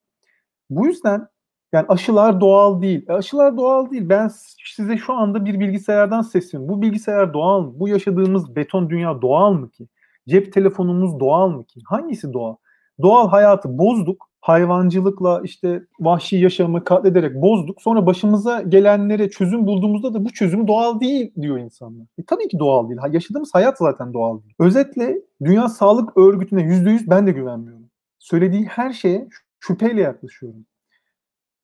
Bu 0.71 0.87
yüzden 0.87 1.29
yani 1.73 1.87
aşılar 1.89 2.41
doğal 2.41 2.83
değil. 2.83 3.07
E 3.09 3.13
aşılar 3.13 3.57
doğal 3.57 3.91
değil. 3.91 4.09
Ben 4.09 4.31
size 4.77 4.97
şu 4.99 5.15
anda 5.15 5.45
bir 5.45 5.61
bilgisayardan 5.61 6.23
sesleniyorum. 6.23 6.77
Bu 6.77 6.83
bilgisayar 6.83 7.35
doğal 7.35 7.61
mı? 7.63 7.73
Bu 7.77 7.89
yaşadığımız 7.89 8.57
beton 8.57 8.91
dünya 8.91 9.23
doğal 9.23 9.53
mı 9.53 9.71
ki? 9.71 9.89
Cep 10.29 10.53
telefonumuz 10.53 11.21
doğal 11.21 11.49
mı 11.51 11.65
ki? 11.65 11.81
Hangisi 11.87 12.33
doğal? 12.33 12.57
Doğal 13.03 13.29
hayatı 13.29 13.79
bozduk. 13.79 14.31
Hayvancılıkla 14.41 15.41
işte 15.45 15.83
vahşi 16.01 16.37
yaşamı 16.37 16.85
katlederek 16.85 17.35
bozduk. 17.35 17.83
Sonra 17.83 18.07
başımıza 18.07 18.63
gelenlere 18.63 19.31
çözüm 19.31 19.67
bulduğumuzda 19.67 20.15
da 20.15 20.25
bu 20.25 20.33
çözüm 20.33 20.69
doğal 20.69 21.01
değil 21.01 21.35
diyor 21.41 21.59
insanlar. 21.59 22.07
E 22.19 22.23
tabii 22.27 22.49
ki 22.49 22.59
doğal 22.59 22.89
değil. 22.89 23.01
Yaşadığımız 23.11 23.55
hayat 23.55 23.79
zaten 23.79 24.13
doğal 24.13 24.43
değil. 24.43 24.55
Özetle 24.59 25.23
Dünya 25.45 25.69
Sağlık 25.69 26.17
Örgütü'ne 26.17 26.63
%100 26.63 27.11
ben 27.11 27.27
de 27.27 27.33
güvenmiyorum. 27.33 27.91
Söylediği 28.19 28.65
her 28.65 28.93
şeye 28.93 29.29
şüpheyle 29.61 30.01
yaklaşıyorum. 30.01 30.67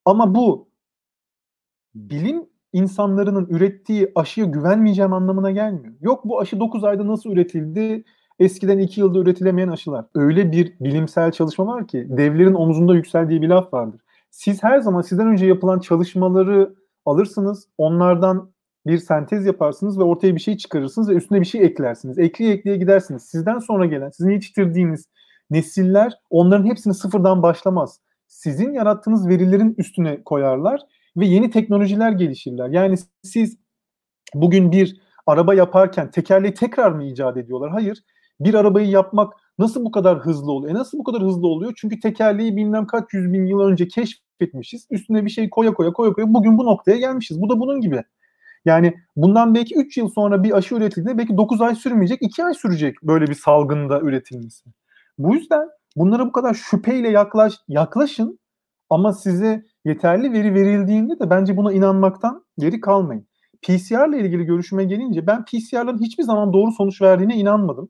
Ama 0.05 0.35
bu 0.35 0.69
bilim 1.95 2.45
insanlarının 2.73 3.45
ürettiği 3.49 4.11
aşıya 4.15 4.45
güvenmeyeceğim 4.45 5.13
anlamına 5.13 5.51
gelmiyor. 5.51 5.93
Yok 6.01 6.25
bu 6.25 6.39
aşı 6.39 6.59
9 6.59 6.83
ayda 6.83 7.07
nasıl 7.07 7.31
üretildi? 7.31 8.03
Eskiden 8.39 8.79
2 8.79 9.01
yılda 9.01 9.19
üretilemeyen 9.19 9.67
aşılar. 9.67 10.05
Öyle 10.15 10.51
bir 10.51 10.73
bilimsel 10.79 11.31
çalışma 11.31 11.67
var 11.67 11.87
ki 11.87 12.07
devlerin 12.09 12.53
omzunda 12.53 12.95
yükseldiği 12.95 13.41
bir 13.41 13.47
laf 13.47 13.73
vardır. 13.73 14.01
Siz 14.31 14.63
her 14.63 14.79
zaman 14.79 15.01
sizden 15.01 15.27
önce 15.27 15.45
yapılan 15.45 15.79
çalışmaları 15.79 16.75
alırsınız. 17.05 17.67
Onlardan 17.77 18.51
bir 18.87 18.97
sentez 18.97 19.45
yaparsınız 19.45 19.99
ve 19.99 20.03
ortaya 20.03 20.35
bir 20.35 20.39
şey 20.39 20.57
çıkarırsınız 20.57 21.09
ve 21.09 21.13
üstüne 21.13 21.41
bir 21.41 21.45
şey 21.45 21.65
eklersiniz. 21.65 22.19
Ekleye 22.19 22.53
ekleye 22.53 22.77
gidersiniz. 22.77 23.23
Sizden 23.23 23.59
sonra 23.59 23.85
gelen, 23.85 24.09
sizin 24.09 24.31
yetiştirdiğiniz 24.31 25.05
nesiller 25.49 26.13
onların 26.29 26.65
hepsini 26.65 26.93
sıfırdan 26.93 27.43
başlamaz 27.43 27.99
sizin 28.27 28.73
yarattığınız 28.73 29.27
verilerin 29.27 29.75
üstüne 29.77 30.23
koyarlar 30.23 30.81
ve 31.17 31.25
yeni 31.25 31.51
teknolojiler 31.51 32.11
gelişirler. 32.11 32.69
Yani 32.69 32.95
siz 33.23 33.57
bugün 34.33 34.71
bir 34.71 35.01
araba 35.27 35.53
yaparken 35.53 36.11
tekerleği 36.11 36.53
tekrar 36.53 36.91
mı 36.91 37.03
icat 37.03 37.37
ediyorlar? 37.37 37.71
Hayır. 37.71 38.03
Bir 38.39 38.53
arabayı 38.53 38.87
yapmak 38.87 39.33
nasıl 39.59 39.85
bu 39.85 39.91
kadar 39.91 40.19
hızlı 40.19 40.51
oluyor? 40.51 40.75
E 40.75 40.77
nasıl 40.77 40.97
bu 40.97 41.03
kadar 41.03 41.21
hızlı 41.21 41.47
oluyor? 41.47 41.73
Çünkü 41.77 41.99
tekerleği 41.99 42.57
bilmem 42.57 42.87
kaç 42.87 43.13
yüz 43.13 43.33
bin 43.33 43.45
yıl 43.45 43.59
önce 43.59 43.87
keşfetmişiz. 43.87 44.87
Üstüne 44.91 45.25
bir 45.25 45.29
şey 45.29 45.49
koya 45.49 45.73
koya 45.73 45.93
koya 45.93 46.13
koya 46.13 46.33
bugün 46.33 46.57
bu 46.57 46.65
noktaya 46.65 46.97
gelmişiz. 46.97 47.41
Bu 47.41 47.49
da 47.49 47.59
bunun 47.59 47.81
gibi. 47.81 48.03
Yani 48.65 48.93
bundan 49.15 49.55
belki 49.55 49.75
3 49.75 49.97
yıl 49.97 50.09
sonra 50.09 50.43
bir 50.43 50.57
aşı 50.57 50.75
üretildiğinde 50.75 51.17
belki 51.17 51.37
9 51.37 51.61
ay 51.61 51.75
sürmeyecek, 51.75 52.21
2 52.21 52.43
ay 52.45 52.53
sürecek 52.53 52.95
böyle 53.03 53.27
bir 53.27 53.33
salgında 53.33 54.01
üretilmesi. 54.01 54.69
Bu 55.17 55.35
yüzden 55.35 55.69
bunlara 55.95 56.25
bu 56.25 56.31
kadar 56.31 56.53
şüpheyle 56.53 57.09
yaklaş, 57.09 57.53
yaklaşın 57.67 58.39
ama 58.89 59.13
size 59.13 59.65
yeterli 59.85 60.33
veri 60.33 60.53
verildiğinde 60.53 61.19
de 61.19 61.29
bence 61.29 61.57
buna 61.57 61.73
inanmaktan 61.73 62.45
geri 62.57 62.79
kalmayın. 62.81 63.27
PCR 63.61 64.09
ile 64.09 64.19
ilgili 64.19 64.43
görüşüme 64.45 64.83
gelince 64.83 65.27
ben 65.27 65.45
PCR'ların 65.45 66.01
hiçbir 66.01 66.23
zaman 66.23 66.53
doğru 66.53 66.71
sonuç 66.71 67.01
verdiğine 67.01 67.35
inanmadım. 67.35 67.89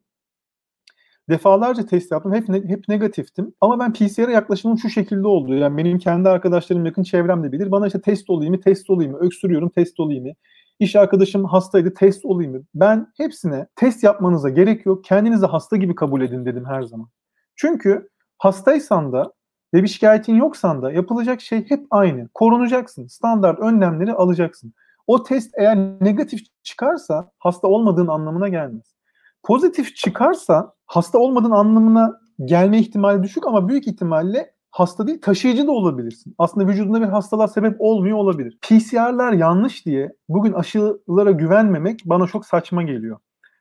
Defalarca 1.29 1.85
test 1.85 2.11
yaptım. 2.11 2.33
Hep 2.33 2.49
ne, 2.49 2.57
hep 2.57 2.87
negatiftim. 2.89 3.53
Ama 3.61 3.79
ben 3.79 3.93
PCR'e 3.93 4.31
yaklaşımım 4.31 4.77
şu 4.77 4.89
şekilde 4.89 5.27
oldu. 5.27 5.53
Yani 5.55 5.77
benim 5.77 5.99
kendi 5.99 6.29
arkadaşlarım 6.29 6.85
yakın 6.85 7.03
çevremde 7.03 7.51
bilir. 7.51 7.71
Bana 7.71 7.87
işte 7.87 8.01
test 8.01 8.29
olayım 8.29 8.55
mı, 8.55 8.61
test 8.61 8.89
olayım 8.89 9.11
mı, 9.11 9.17
öksürüyorum, 9.17 9.69
test 9.69 9.99
olayım 9.99 10.27
mı? 10.27 10.33
İş 10.79 10.95
arkadaşım 10.95 11.45
hastaydı, 11.45 11.93
test 11.93 12.25
olayım 12.25 12.51
mı? 12.51 12.61
Ben 12.75 13.07
hepsine 13.17 13.67
test 13.75 14.03
yapmanıza 14.03 14.49
gerek 14.49 14.85
yok. 14.85 15.03
Kendinizi 15.03 15.45
hasta 15.45 15.77
gibi 15.77 15.95
kabul 15.95 16.21
edin 16.21 16.45
dedim 16.45 16.65
her 16.65 16.83
zaman. 16.83 17.09
Çünkü 17.55 18.09
hastaysan 18.37 19.13
da 19.13 19.33
ve 19.73 19.83
bir 19.83 19.87
şikayetin 19.87 20.35
yoksan 20.35 20.81
da 20.81 20.91
yapılacak 20.91 21.41
şey 21.41 21.69
hep 21.69 21.85
aynı. 21.91 22.29
Korunacaksın. 22.33 23.07
Standart 23.07 23.59
önlemleri 23.59 24.13
alacaksın. 24.13 24.73
O 25.07 25.23
test 25.23 25.51
eğer 25.57 25.77
negatif 26.01 26.41
çıkarsa 26.63 27.31
hasta 27.39 27.67
olmadığın 27.67 28.07
anlamına 28.07 28.47
gelmez. 28.47 28.95
Pozitif 29.43 29.95
çıkarsa 29.95 30.73
hasta 30.87 31.19
olmadığın 31.19 31.51
anlamına 31.51 32.19
gelme 32.45 32.79
ihtimali 32.79 33.23
düşük 33.23 33.47
ama 33.47 33.67
büyük 33.67 33.87
ihtimalle 33.87 34.53
hasta 34.71 35.07
değil 35.07 35.21
taşıyıcı 35.21 35.67
da 35.67 35.71
olabilirsin. 35.71 36.35
Aslında 36.37 36.67
vücudunda 36.67 37.01
bir 37.01 37.05
hastalığa 37.05 37.47
sebep 37.47 37.75
olmuyor 37.79 38.17
olabilir. 38.17 38.57
PCR'lar 38.61 39.33
yanlış 39.33 39.85
diye 39.85 40.13
bugün 40.29 40.53
aşılara 40.53 41.31
güvenmemek 41.31 42.01
bana 42.05 42.27
çok 42.27 42.45
saçma 42.45 42.83
geliyor. 42.83 43.17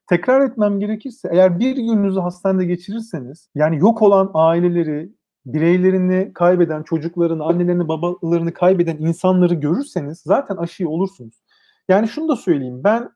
Tekrar 0.08 0.40
etmem 0.40 0.80
gerekirse 0.80 1.28
eğer 1.32 1.58
bir 1.58 1.76
gününüzü 1.76 2.20
hastanede 2.20 2.64
geçirirseniz 2.64 3.48
yani 3.54 3.78
yok 3.78 4.02
olan 4.02 4.30
aileleri, 4.34 5.12
bireylerini 5.46 6.32
kaybeden, 6.34 6.82
çocuklarını, 6.82 7.44
annelerini, 7.44 7.88
babalarını 7.88 8.52
kaybeden 8.52 8.96
insanları 8.96 9.54
görürseniz 9.54 10.22
zaten 10.24 10.56
aşıyı 10.56 10.88
olursunuz. 10.88 11.42
Yani 11.88 12.08
şunu 12.08 12.28
da 12.28 12.36
söyleyeyim. 12.36 12.80
Ben 12.84 13.10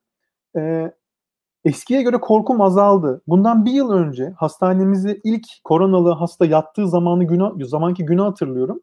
e, 0.57 0.93
eskiye 1.65 2.03
göre 2.03 2.21
korkum 2.21 2.61
azaldı. 2.61 3.23
Bundan 3.27 3.65
bir 3.65 3.73
yıl 3.73 3.91
önce 3.91 4.33
hastanemizi 4.37 5.21
ilk 5.25 5.47
koronalı 5.65 6.11
hasta 6.11 6.47
yattığı 6.47 6.89
zamanı 6.89 7.25
günü, 7.25 7.67
zamanki 7.67 8.05
günü 8.05 8.23
hatırlıyorum 8.23 8.81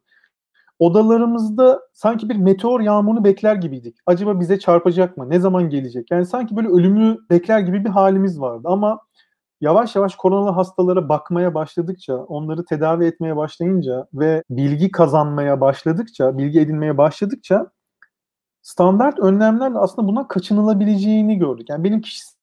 odalarımızda 0.78 1.80
sanki 1.92 2.28
bir 2.28 2.36
meteor 2.36 2.80
yağmurunu 2.80 3.24
bekler 3.24 3.54
gibiydik. 3.56 3.96
Acaba 4.06 4.40
bize 4.40 4.58
çarpacak 4.58 5.16
mı? 5.16 5.30
Ne 5.30 5.40
zaman 5.40 5.70
gelecek? 5.70 6.10
Yani 6.10 6.26
sanki 6.26 6.56
böyle 6.56 6.68
ölümü 6.68 7.16
bekler 7.30 7.60
gibi 7.60 7.84
bir 7.84 7.90
halimiz 7.90 8.40
vardı. 8.40 8.68
Ama 8.70 9.00
yavaş 9.60 9.96
yavaş 9.96 10.16
koronalı 10.16 10.50
hastalara 10.50 11.08
bakmaya 11.08 11.54
başladıkça, 11.54 12.16
onları 12.16 12.64
tedavi 12.64 13.04
etmeye 13.04 13.36
başlayınca 13.36 14.06
ve 14.14 14.42
bilgi 14.50 14.90
kazanmaya 14.90 15.60
başladıkça, 15.60 16.38
bilgi 16.38 16.60
edinmeye 16.60 16.98
başladıkça 16.98 17.66
standart 18.62 19.18
önlemlerle 19.18 19.78
aslında 19.78 20.08
bundan 20.08 20.28
kaçınılabileceğini 20.28 21.38
gördük. 21.38 21.68
Yani 21.70 21.84
benim 21.84 22.00
kişisel 22.00 22.37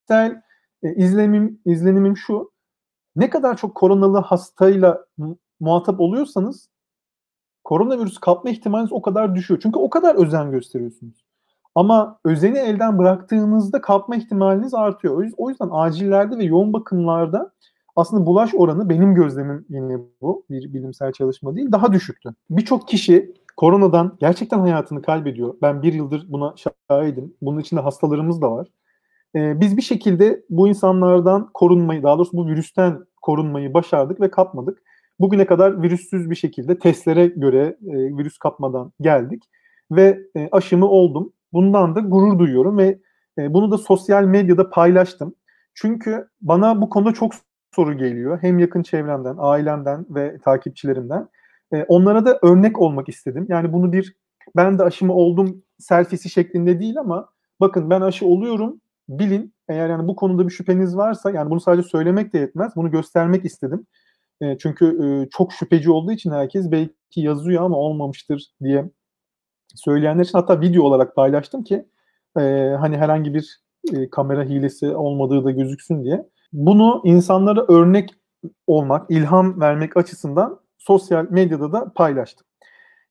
e, 0.84 0.96
izlenimim, 0.96 1.60
izlenimim 1.66 2.18
şu. 2.18 2.52
Ne 3.16 3.30
kadar 3.30 3.58
çok 3.58 3.76
koronalı 3.76 4.18
hastayla 4.18 5.06
muhatap 5.60 6.00
oluyorsanız 6.00 6.70
koronavirüs 7.64 8.18
kapma 8.18 8.50
ihtimaliniz 8.50 8.94
o 8.94 9.02
kadar 9.02 9.36
düşüyor. 9.36 9.60
Çünkü 9.64 9.80
o 9.80 9.90
kadar 9.90 10.16
özen 10.16 10.52
gösteriyorsunuz. 10.52 11.26
Ama 11.76 12.20
özeni 12.26 12.58
elden 12.58 12.98
bıraktığınızda 12.98 13.82
kapma 13.82 14.16
ihtimaliniz 14.16 14.74
artıyor. 14.74 15.32
O 15.38 15.50
yüzden 15.50 15.70
acillerde 15.72 16.38
ve 16.38 16.44
yoğun 16.44 16.74
bakımlarda 16.74 17.52
aslında 17.96 18.26
bulaş 18.26 18.56
oranı 18.56 18.90
benim 18.90 19.16
gözlemim 19.16 19.66
yine 19.70 19.98
bu 20.22 20.46
bir 20.50 20.74
bilimsel 20.74 21.12
çalışma 21.12 21.56
değil 21.56 21.72
daha 21.72 21.94
düşüktü. 21.94 22.36
Birçok 22.50 22.88
kişi 22.88 23.34
koronadan 23.58 24.18
gerçekten 24.20 24.60
hayatını 24.60 25.02
kaybediyor. 25.02 25.56
Ben 25.62 25.82
bir 25.82 25.94
yıldır 25.94 26.26
buna 26.30 26.54
şahidim. 26.90 27.34
Bunun 27.42 27.60
içinde 27.60 27.82
hastalarımız 27.82 28.42
da 28.42 28.52
var. 28.52 28.68
Ee, 29.36 29.60
biz 29.60 29.78
bir 29.78 29.82
şekilde 29.82 30.44
bu 30.50 30.68
insanlardan 30.68 31.50
korunmayı, 31.54 32.04
daha 32.04 32.18
doğrusu 32.18 32.38
bu 32.38 32.48
virüsten 32.48 33.00
korunmayı 33.22 33.74
başardık 33.74 34.22
ve 34.22 34.32
kapmadık. 34.32 34.82
Bugüne 35.20 35.46
kadar 35.46 35.82
virüssüz 35.82 36.30
bir 36.30 36.36
şekilde 36.36 36.80
testlere 36.80 37.28
göre 37.28 37.78
e, 37.88 37.94
virüs 38.18 38.38
kapmadan 38.38 38.92
geldik 39.02 39.44
ve 39.92 40.20
e, 40.36 40.50
aşımı 40.52 40.88
oldum. 40.88 41.34
Bundan 41.54 41.96
da 41.96 42.00
gurur 42.00 42.40
duyuyorum 42.40 42.78
ve 42.78 43.00
e, 43.40 43.54
bunu 43.54 43.72
da 43.72 43.78
sosyal 43.78 44.24
medyada 44.24 44.70
paylaştım. 44.70 45.36
Çünkü 45.74 46.28
bana 46.42 46.82
bu 46.82 46.90
konuda 46.90 47.14
çok 47.14 47.32
soru 47.76 47.98
geliyor. 47.98 48.40
Hem 48.42 48.60
yakın 48.60 48.84
çevremden, 48.84 49.36
ailemden 49.40 50.06
ve 50.10 50.38
takipçilerimden. 50.46 51.28
E, 51.74 51.84
onlara 51.84 52.26
da 52.26 52.40
örnek 52.42 52.82
olmak 52.82 53.10
istedim. 53.10 53.46
Yani 53.50 53.74
bunu 53.74 53.94
bir 53.94 54.16
ben 54.56 54.80
de 54.80 54.84
aşımı 54.84 55.14
oldum 55.14 55.64
selfisi 55.80 56.30
şeklinde 56.30 56.80
değil 56.80 57.00
ama 57.00 57.30
bakın 57.60 57.90
ben 57.90 58.02
aşı 58.02 58.26
oluyorum 58.26 58.82
bilin. 59.10 59.54
Eğer 59.70 59.90
yani 59.90 60.08
bu 60.08 60.16
konuda 60.16 60.48
bir 60.48 60.54
şüpheniz 60.54 60.98
varsa 60.98 61.32
yani 61.32 61.50
bunu 61.50 61.60
sadece 61.60 61.88
söylemek 61.90 62.34
de 62.34 62.40
yetmez. 62.40 62.76
Bunu 62.76 62.92
göstermek 62.92 63.46
istedim. 63.46 63.88
E, 64.42 64.58
çünkü 64.58 64.86
e, 64.86 65.30
çok 65.30 65.54
şüpheci 65.54 65.92
olduğu 65.92 66.12
için 66.12 66.32
herkes 66.32 66.72
belki 66.72 67.22
yazıyor 67.22 67.64
ama 67.64 67.78
olmamıştır 67.78 68.52
diye 68.64 68.90
söyleyenler 69.76 70.24
için 70.24 70.38
hatta 70.38 70.62
video 70.62 70.84
olarak 70.84 71.16
paylaştım 71.16 71.64
ki 71.64 71.86
e, 72.38 72.42
hani 72.80 72.98
herhangi 72.98 73.34
bir 73.34 73.60
e, 73.94 74.10
kamera 74.10 74.44
hilesi 74.44 74.96
olmadığı 74.96 75.46
da 75.46 75.52
gözüksün 75.52 76.04
diye. 76.04 76.26
Bunu 76.54 77.02
insanlara 77.06 77.66
örnek 77.68 78.10
olmak, 78.68 79.12
ilham 79.12 79.62
vermek 79.62 79.98
açısından 79.98 80.60
sosyal 80.78 81.28
medyada 81.30 81.72
da 81.72 81.92
paylaştım. 81.96 82.48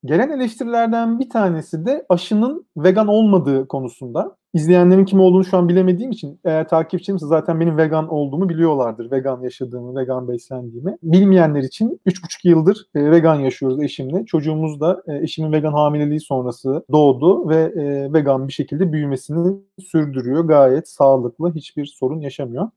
Gelen 0.05 0.31
eleştirilerden 0.31 1.21
bir 1.21 1.31
tanesi 1.31 1.87
de 1.87 2.07
aşının 2.09 2.67
vegan 2.77 3.09
olmadığı 3.09 3.69
konusunda. 3.69 4.37
İzleyenlerin 4.55 5.05
kim 5.05 5.21
olduğunu 5.21 5.45
şu 5.45 5.57
an 5.57 5.69
bilemediğim 5.69 6.11
için 6.11 6.41
eğer 6.45 6.69
takipçimse 6.69 7.27
zaten 7.27 7.61
benim 7.61 7.77
vegan 7.77 8.09
olduğumu 8.09 8.49
biliyorlardır. 8.49 9.11
Vegan 9.11 9.43
yaşadığımı, 9.43 10.01
vegan 10.01 10.29
beslendiğimi. 10.29 10.99
Bilmeyenler 11.03 11.63
için 11.63 12.01
3,5 12.07 12.49
yıldır 12.49 12.87
e, 12.95 13.11
vegan 13.11 13.35
yaşıyoruz 13.35 13.83
eşimle. 13.83 14.25
Çocuğumuz 14.27 14.81
da 14.81 15.03
e, 15.07 15.17
eşimin 15.17 15.53
vegan 15.53 15.73
hamileliği 15.73 16.21
sonrası 16.21 16.85
doğdu 16.93 17.49
ve 17.49 17.57
e, 17.57 18.13
vegan 18.13 18.49
bir 18.49 18.53
şekilde 18.53 18.93
büyümesini 18.93 19.57
sürdürüyor. 19.81 20.45
Gayet 20.45 20.89
sağlıklı, 20.89 21.55
hiçbir 21.55 21.87
sorun 21.87 22.21
yaşamıyor. 22.21 22.69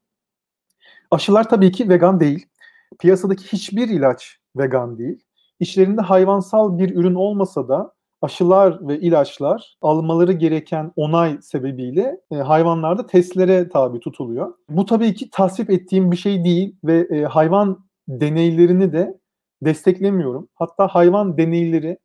Aşılar 1.11 1.49
tabii 1.49 1.71
ki 1.71 1.89
vegan 1.89 2.19
değil. 2.19 2.45
Piyasadaki 2.99 3.43
hiçbir 3.45 3.89
ilaç 3.89 4.37
vegan 4.57 4.97
değil. 4.97 5.23
İçlerinde 5.59 6.01
hayvansal 6.01 6.77
bir 6.77 6.95
ürün 6.95 7.15
olmasa 7.15 7.67
da 7.67 7.96
aşılar 8.21 8.87
ve 8.87 8.99
ilaçlar 8.99 9.77
almaları 9.81 10.33
gereken 10.33 10.91
onay 10.95 11.37
sebebiyle 11.41 12.19
e, 12.31 12.35
hayvanlarda 12.35 13.05
testlere 13.05 13.69
tabi 13.69 13.99
tutuluyor. 13.99 14.53
Bu 14.69 14.85
tabii 14.85 15.13
ki 15.13 15.29
tasvip 15.31 15.69
ettiğim 15.69 16.11
bir 16.11 16.17
şey 16.17 16.43
değil 16.43 16.75
ve 16.83 17.07
e, 17.11 17.23
hayvan 17.23 17.79
deneylerini 18.07 18.93
de 18.93 19.19
desteklemiyorum. 19.61 20.49
Hatta 20.55 20.87
hayvan 20.87 21.37
deneyleri 21.37 21.97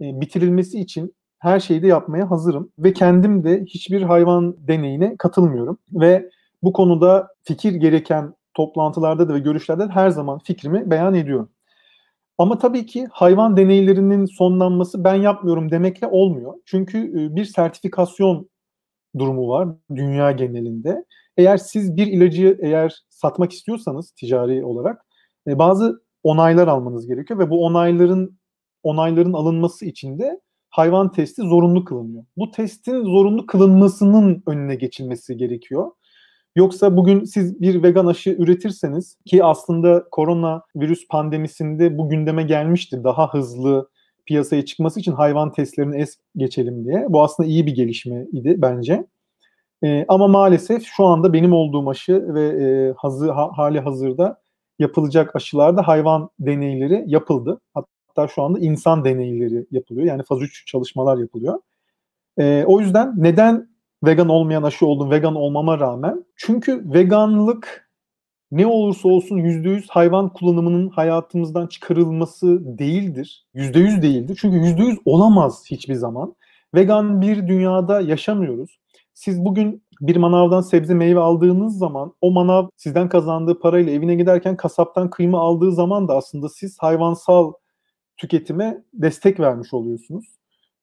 e, 0.00 0.20
bitirilmesi 0.20 0.80
için 0.80 1.14
her 1.38 1.60
şeyi 1.60 1.82
de 1.82 1.86
yapmaya 1.86 2.30
hazırım 2.30 2.72
ve 2.78 2.92
kendim 2.92 3.44
de 3.44 3.64
hiçbir 3.64 4.02
hayvan 4.02 4.56
deneyine 4.68 5.16
katılmıyorum 5.16 5.78
ve 5.92 6.30
bu 6.62 6.72
konuda 6.72 7.28
fikir 7.44 7.74
gereken 7.74 8.34
toplantılarda 8.54 9.28
da 9.28 9.34
ve 9.34 9.38
görüşlerde 9.38 9.88
de 9.88 9.92
her 9.92 10.10
zaman 10.10 10.38
fikrimi 10.38 10.90
beyan 10.90 11.14
ediyorum. 11.14 11.50
Ama 12.38 12.58
tabii 12.58 12.86
ki 12.86 13.06
hayvan 13.10 13.56
deneylerinin 13.56 14.24
sonlanması 14.24 15.04
ben 15.04 15.14
yapmıyorum 15.14 15.70
demekle 15.70 16.06
olmuyor. 16.06 16.54
Çünkü 16.66 16.98
e, 16.98 17.36
bir 17.36 17.44
sertifikasyon 17.44 18.48
durumu 19.18 19.48
var 19.48 19.68
dünya 19.94 20.32
genelinde. 20.32 21.04
Eğer 21.36 21.56
siz 21.56 21.96
bir 21.96 22.06
ilacı 22.06 22.58
eğer 22.62 23.04
satmak 23.08 23.52
istiyorsanız 23.52 24.10
ticari 24.10 24.64
olarak 24.64 25.06
e, 25.48 25.58
bazı 25.58 26.02
onaylar 26.22 26.68
almanız 26.68 27.06
gerekiyor 27.06 27.40
ve 27.40 27.50
bu 27.50 27.64
onayların 27.64 28.38
onayların 28.82 29.32
alınması 29.32 29.86
için 29.86 30.18
de 30.18 30.40
hayvan 30.70 31.12
testi 31.12 31.42
zorunlu 31.42 31.84
kılınıyor. 31.84 32.24
Bu 32.36 32.50
testin 32.50 33.04
zorunlu 33.04 33.46
kılınmasının 33.46 34.42
önüne 34.46 34.74
geçilmesi 34.74 35.36
gerekiyor. 35.36 35.90
Yoksa 36.56 36.96
bugün 36.96 37.24
siz 37.24 37.60
bir 37.60 37.82
vegan 37.82 38.06
aşı 38.06 38.30
üretirseniz 38.30 39.16
ki 39.26 39.44
aslında 39.44 40.04
korona 40.10 40.62
virüs 40.76 41.08
pandemisinde 41.08 41.98
bu 41.98 42.08
gündeme 42.08 42.42
gelmişti 42.42 43.04
daha 43.04 43.34
hızlı 43.34 43.88
piyasaya 44.26 44.64
çıkması 44.64 45.00
için 45.00 45.12
hayvan 45.12 45.52
testlerini 45.52 46.00
es 46.00 46.16
geçelim 46.36 46.84
diye. 46.84 47.06
Bu 47.08 47.22
aslında 47.22 47.48
iyi 47.48 47.66
bir 47.66 47.74
gelişme 47.74 48.26
idi 48.32 48.54
bence. 48.58 49.06
E, 49.84 50.04
ama 50.08 50.28
maalesef 50.28 50.84
şu 50.84 51.04
anda 51.04 51.32
benim 51.32 51.52
olduğum 51.52 51.90
aşı 51.90 52.34
ve 52.34 52.46
e, 52.46 52.94
hazır, 52.96 53.28
ha, 53.28 53.50
hali 53.56 53.80
hazırda 53.80 54.40
yapılacak 54.78 55.36
aşılarda 55.36 55.88
hayvan 55.88 56.30
deneyleri 56.40 57.04
yapıldı. 57.06 57.60
Hatta 57.74 58.28
şu 58.28 58.42
anda 58.42 58.58
insan 58.58 59.04
deneyleri 59.04 59.66
yapılıyor. 59.70 60.06
Yani 60.06 60.22
faz 60.22 60.42
3 60.42 60.66
çalışmalar 60.66 61.18
yapılıyor. 61.18 61.58
E, 62.38 62.64
o 62.66 62.80
yüzden 62.80 63.12
neden 63.16 63.75
vegan 64.04 64.28
olmayan 64.28 64.62
aşı 64.62 64.86
oldum 64.86 65.10
vegan 65.10 65.34
olmama 65.34 65.78
rağmen? 65.78 66.24
Çünkü 66.36 66.92
veganlık 66.92 67.90
ne 68.50 68.66
olursa 68.66 69.08
olsun 69.08 69.36
%100 69.36 69.84
hayvan 69.88 70.32
kullanımının 70.32 70.88
hayatımızdan 70.88 71.66
çıkarılması 71.66 72.78
değildir. 72.78 73.46
%100 73.54 74.02
değildir. 74.02 74.38
Çünkü 74.40 74.56
%100 74.56 74.98
olamaz 75.04 75.64
hiçbir 75.70 75.94
zaman. 75.94 76.34
Vegan 76.74 77.20
bir 77.20 77.48
dünyada 77.48 78.00
yaşamıyoruz. 78.00 78.78
Siz 79.14 79.44
bugün 79.44 79.82
bir 80.00 80.16
manavdan 80.16 80.60
sebze 80.60 80.94
meyve 80.94 81.20
aldığınız 81.20 81.78
zaman 81.78 82.12
o 82.20 82.30
manav 82.30 82.68
sizden 82.76 83.08
kazandığı 83.08 83.58
parayla 83.58 83.92
evine 83.92 84.14
giderken 84.14 84.56
kasaptan 84.56 85.10
kıyma 85.10 85.40
aldığı 85.40 85.72
zaman 85.72 86.08
da 86.08 86.16
aslında 86.16 86.48
siz 86.48 86.78
hayvansal 86.78 87.52
tüketime 88.16 88.84
destek 88.92 89.40
vermiş 89.40 89.74
oluyorsunuz. 89.74 90.35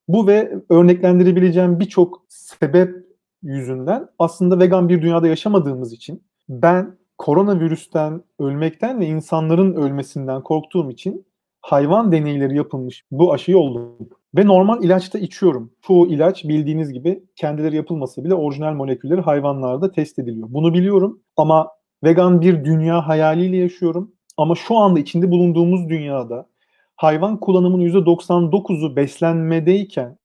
Bu 0.08 0.26
ve 0.26 0.52
örneklendirebileceğim 0.70 1.80
birçok 1.80 2.24
sebep 2.28 2.94
yüzünden 3.42 4.08
aslında 4.18 4.58
vegan 4.58 4.88
bir 4.88 5.02
dünyada 5.02 5.28
yaşamadığımız 5.28 5.92
için 5.92 6.22
ben 6.48 6.98
koronavirüsten 7.18 8.22
ölmekten 8.38 9.00
ve 9.00 9.06
insanların 9.06 9.74
ölmesinden 9.74 10.42
korktuğum 10.42 10.90
için 10.90 11.26
hayvan 11.60 12.12
deneyleri 12.12 12.56
yapılmış 12.56 13.04
bu 13.10 13.32
aşıyı 13.32 13.58
oldum. 13.58 14.08
Ve 14.36 14.46
normal 14.46 14.84
ilaçta 14.84 15.18
içiyorum. 15.18 15.72
Çoğu 15.82 16.06
ilaç 16.06 16.44
bildiğiniz 16.44 16.92
gibi 16.92 17.24
kendileri 17.36 17.76
yapılmasa 17.76 18.24
bile 18.24 18.34
orijinal 18.34 18.74
molekülleri 18.74 19.20
hayvanlarda 19.20 19.92
test 19.92 20.18
ediliyor. 20.18 20.48
Bunu 20.50 20.74
biliyorum 20.74 21.20
ama 21.36 21.70
vegan 22.04 22.40
bir 22.40 22.64
dünya 22.64 23.08
hayaliyle 23.08 23.56
yaşıyorum. 23.56 24.12
Ama 24.36 24.54
şu 24.54 24.76
anda 24.76 25.00
içinde 25.00 25.30
bulunduğumuz 25.30 25.88
dünyada 25.88 26.46
hayvan 26.96 27.40
kullanımının 27.40 27.84
%99'u 27.84 28.96
beslenmedeyken 28.96 30.18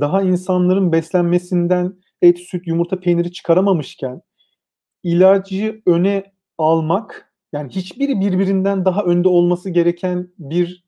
daha 0.00 0.22
insanların 0.22 0.92
beslenmesinden 0.92 1.94
et, 2.22 2.38
süt, 2.38 2.66
yumurta, 2.66 3.00
peyniri 3.00 3.32
çıkaramamışken 3.32 4.22
ilacı 5.02 5.82
öne 5.86 6.32
almak 6.58 7.32
yani 7.52 7.70
hiçbiri 7.70 8.20
birbirinden 8.20 8.84
daha 8.84 9.02
önde 9.02 9.28
olması 9.28 9.70
gereken 9.70 10.28
bir 10.38 10.84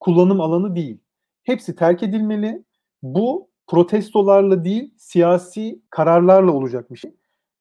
kullanım 0.00 0.40
alanı 0.40 0.76
değil. 0.76 0.98
Hepsi 1.42 1.76
terk 1.76 2.02
edilmeli. 2.02 2.64
Bu 3.02 3.50
protestolarla 3.66 4.64
değil 4.64 4.94
siyasi 4.96 5.82
kararlarla 5.90 6.52
olacak 6.52 6.90
bir 6.92 6.96
şey. 6.96 7.14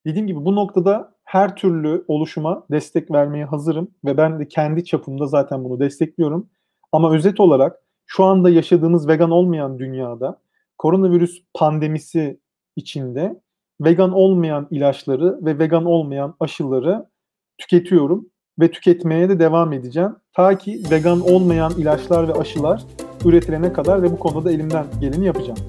Dediğim 0.05 0.27
gibi 0.27 0.45
bu 0.45 0.55
noktada 0.55 1.15
her 1.23 1.55
türlü 1.55 2.05
oluşuma 2.07 2.65
destek 2.71 3.11
vermeye 3.11 3.45
hazırım 3.45 3.91
ve 4.05 4.17
ben 4.17 4.39
de 4.39 4.47
kendi 4.47 4.85
çapımda 4.85 5.27
zaten 5.27 5.63
bunu 5.63 5.79
destekliyorum. 5.79 6.49
Ama 6.91 7.13
özet 7.13 7.39
olarak 7.39 7.80
şu 8.06 8.23
anda 8.23 8.49
yaşadığımız 8.49 9.08
vegan 9.08 9.32
olmayan 9.32 9.80
dünyada 9.80 10.41
koronavirüs 10.77 11.43
pandemisi 11.54 12.39
içinde 12.75 13.41
vegan 13.82 14.12
olmayan 14.12 14.67
ilaçları 14.71 15.45
ve 15.45 15.60
vegan 15.60 15.86
olmayan 15.86 16.36
aşıları 16.39 17.06
tüketiyorum 17.58 18.30
ve 18.60 18.71
tüketmeye 18.71 19.30
de 19.30 19.39
devam 19.39 19.73
edeceğim. 19.73 20.15
Ta 20.34 20.58
ki 20.58 20.84
vegan 20.91 21.21
olmayan 21.21 21.71
ilaçlar 21.77 22.27
ve 22.27 22.34
aşılar 22.34 22.84
üretilene 23.25 23.73
kadar 23.73 24.04
ve 24.04 24.12
bu 24.12 24.19
konuda 24.19 24.51
elimden 24.51 24.86
geleni 25.01 25.25
yapacağım. 25.25 25.60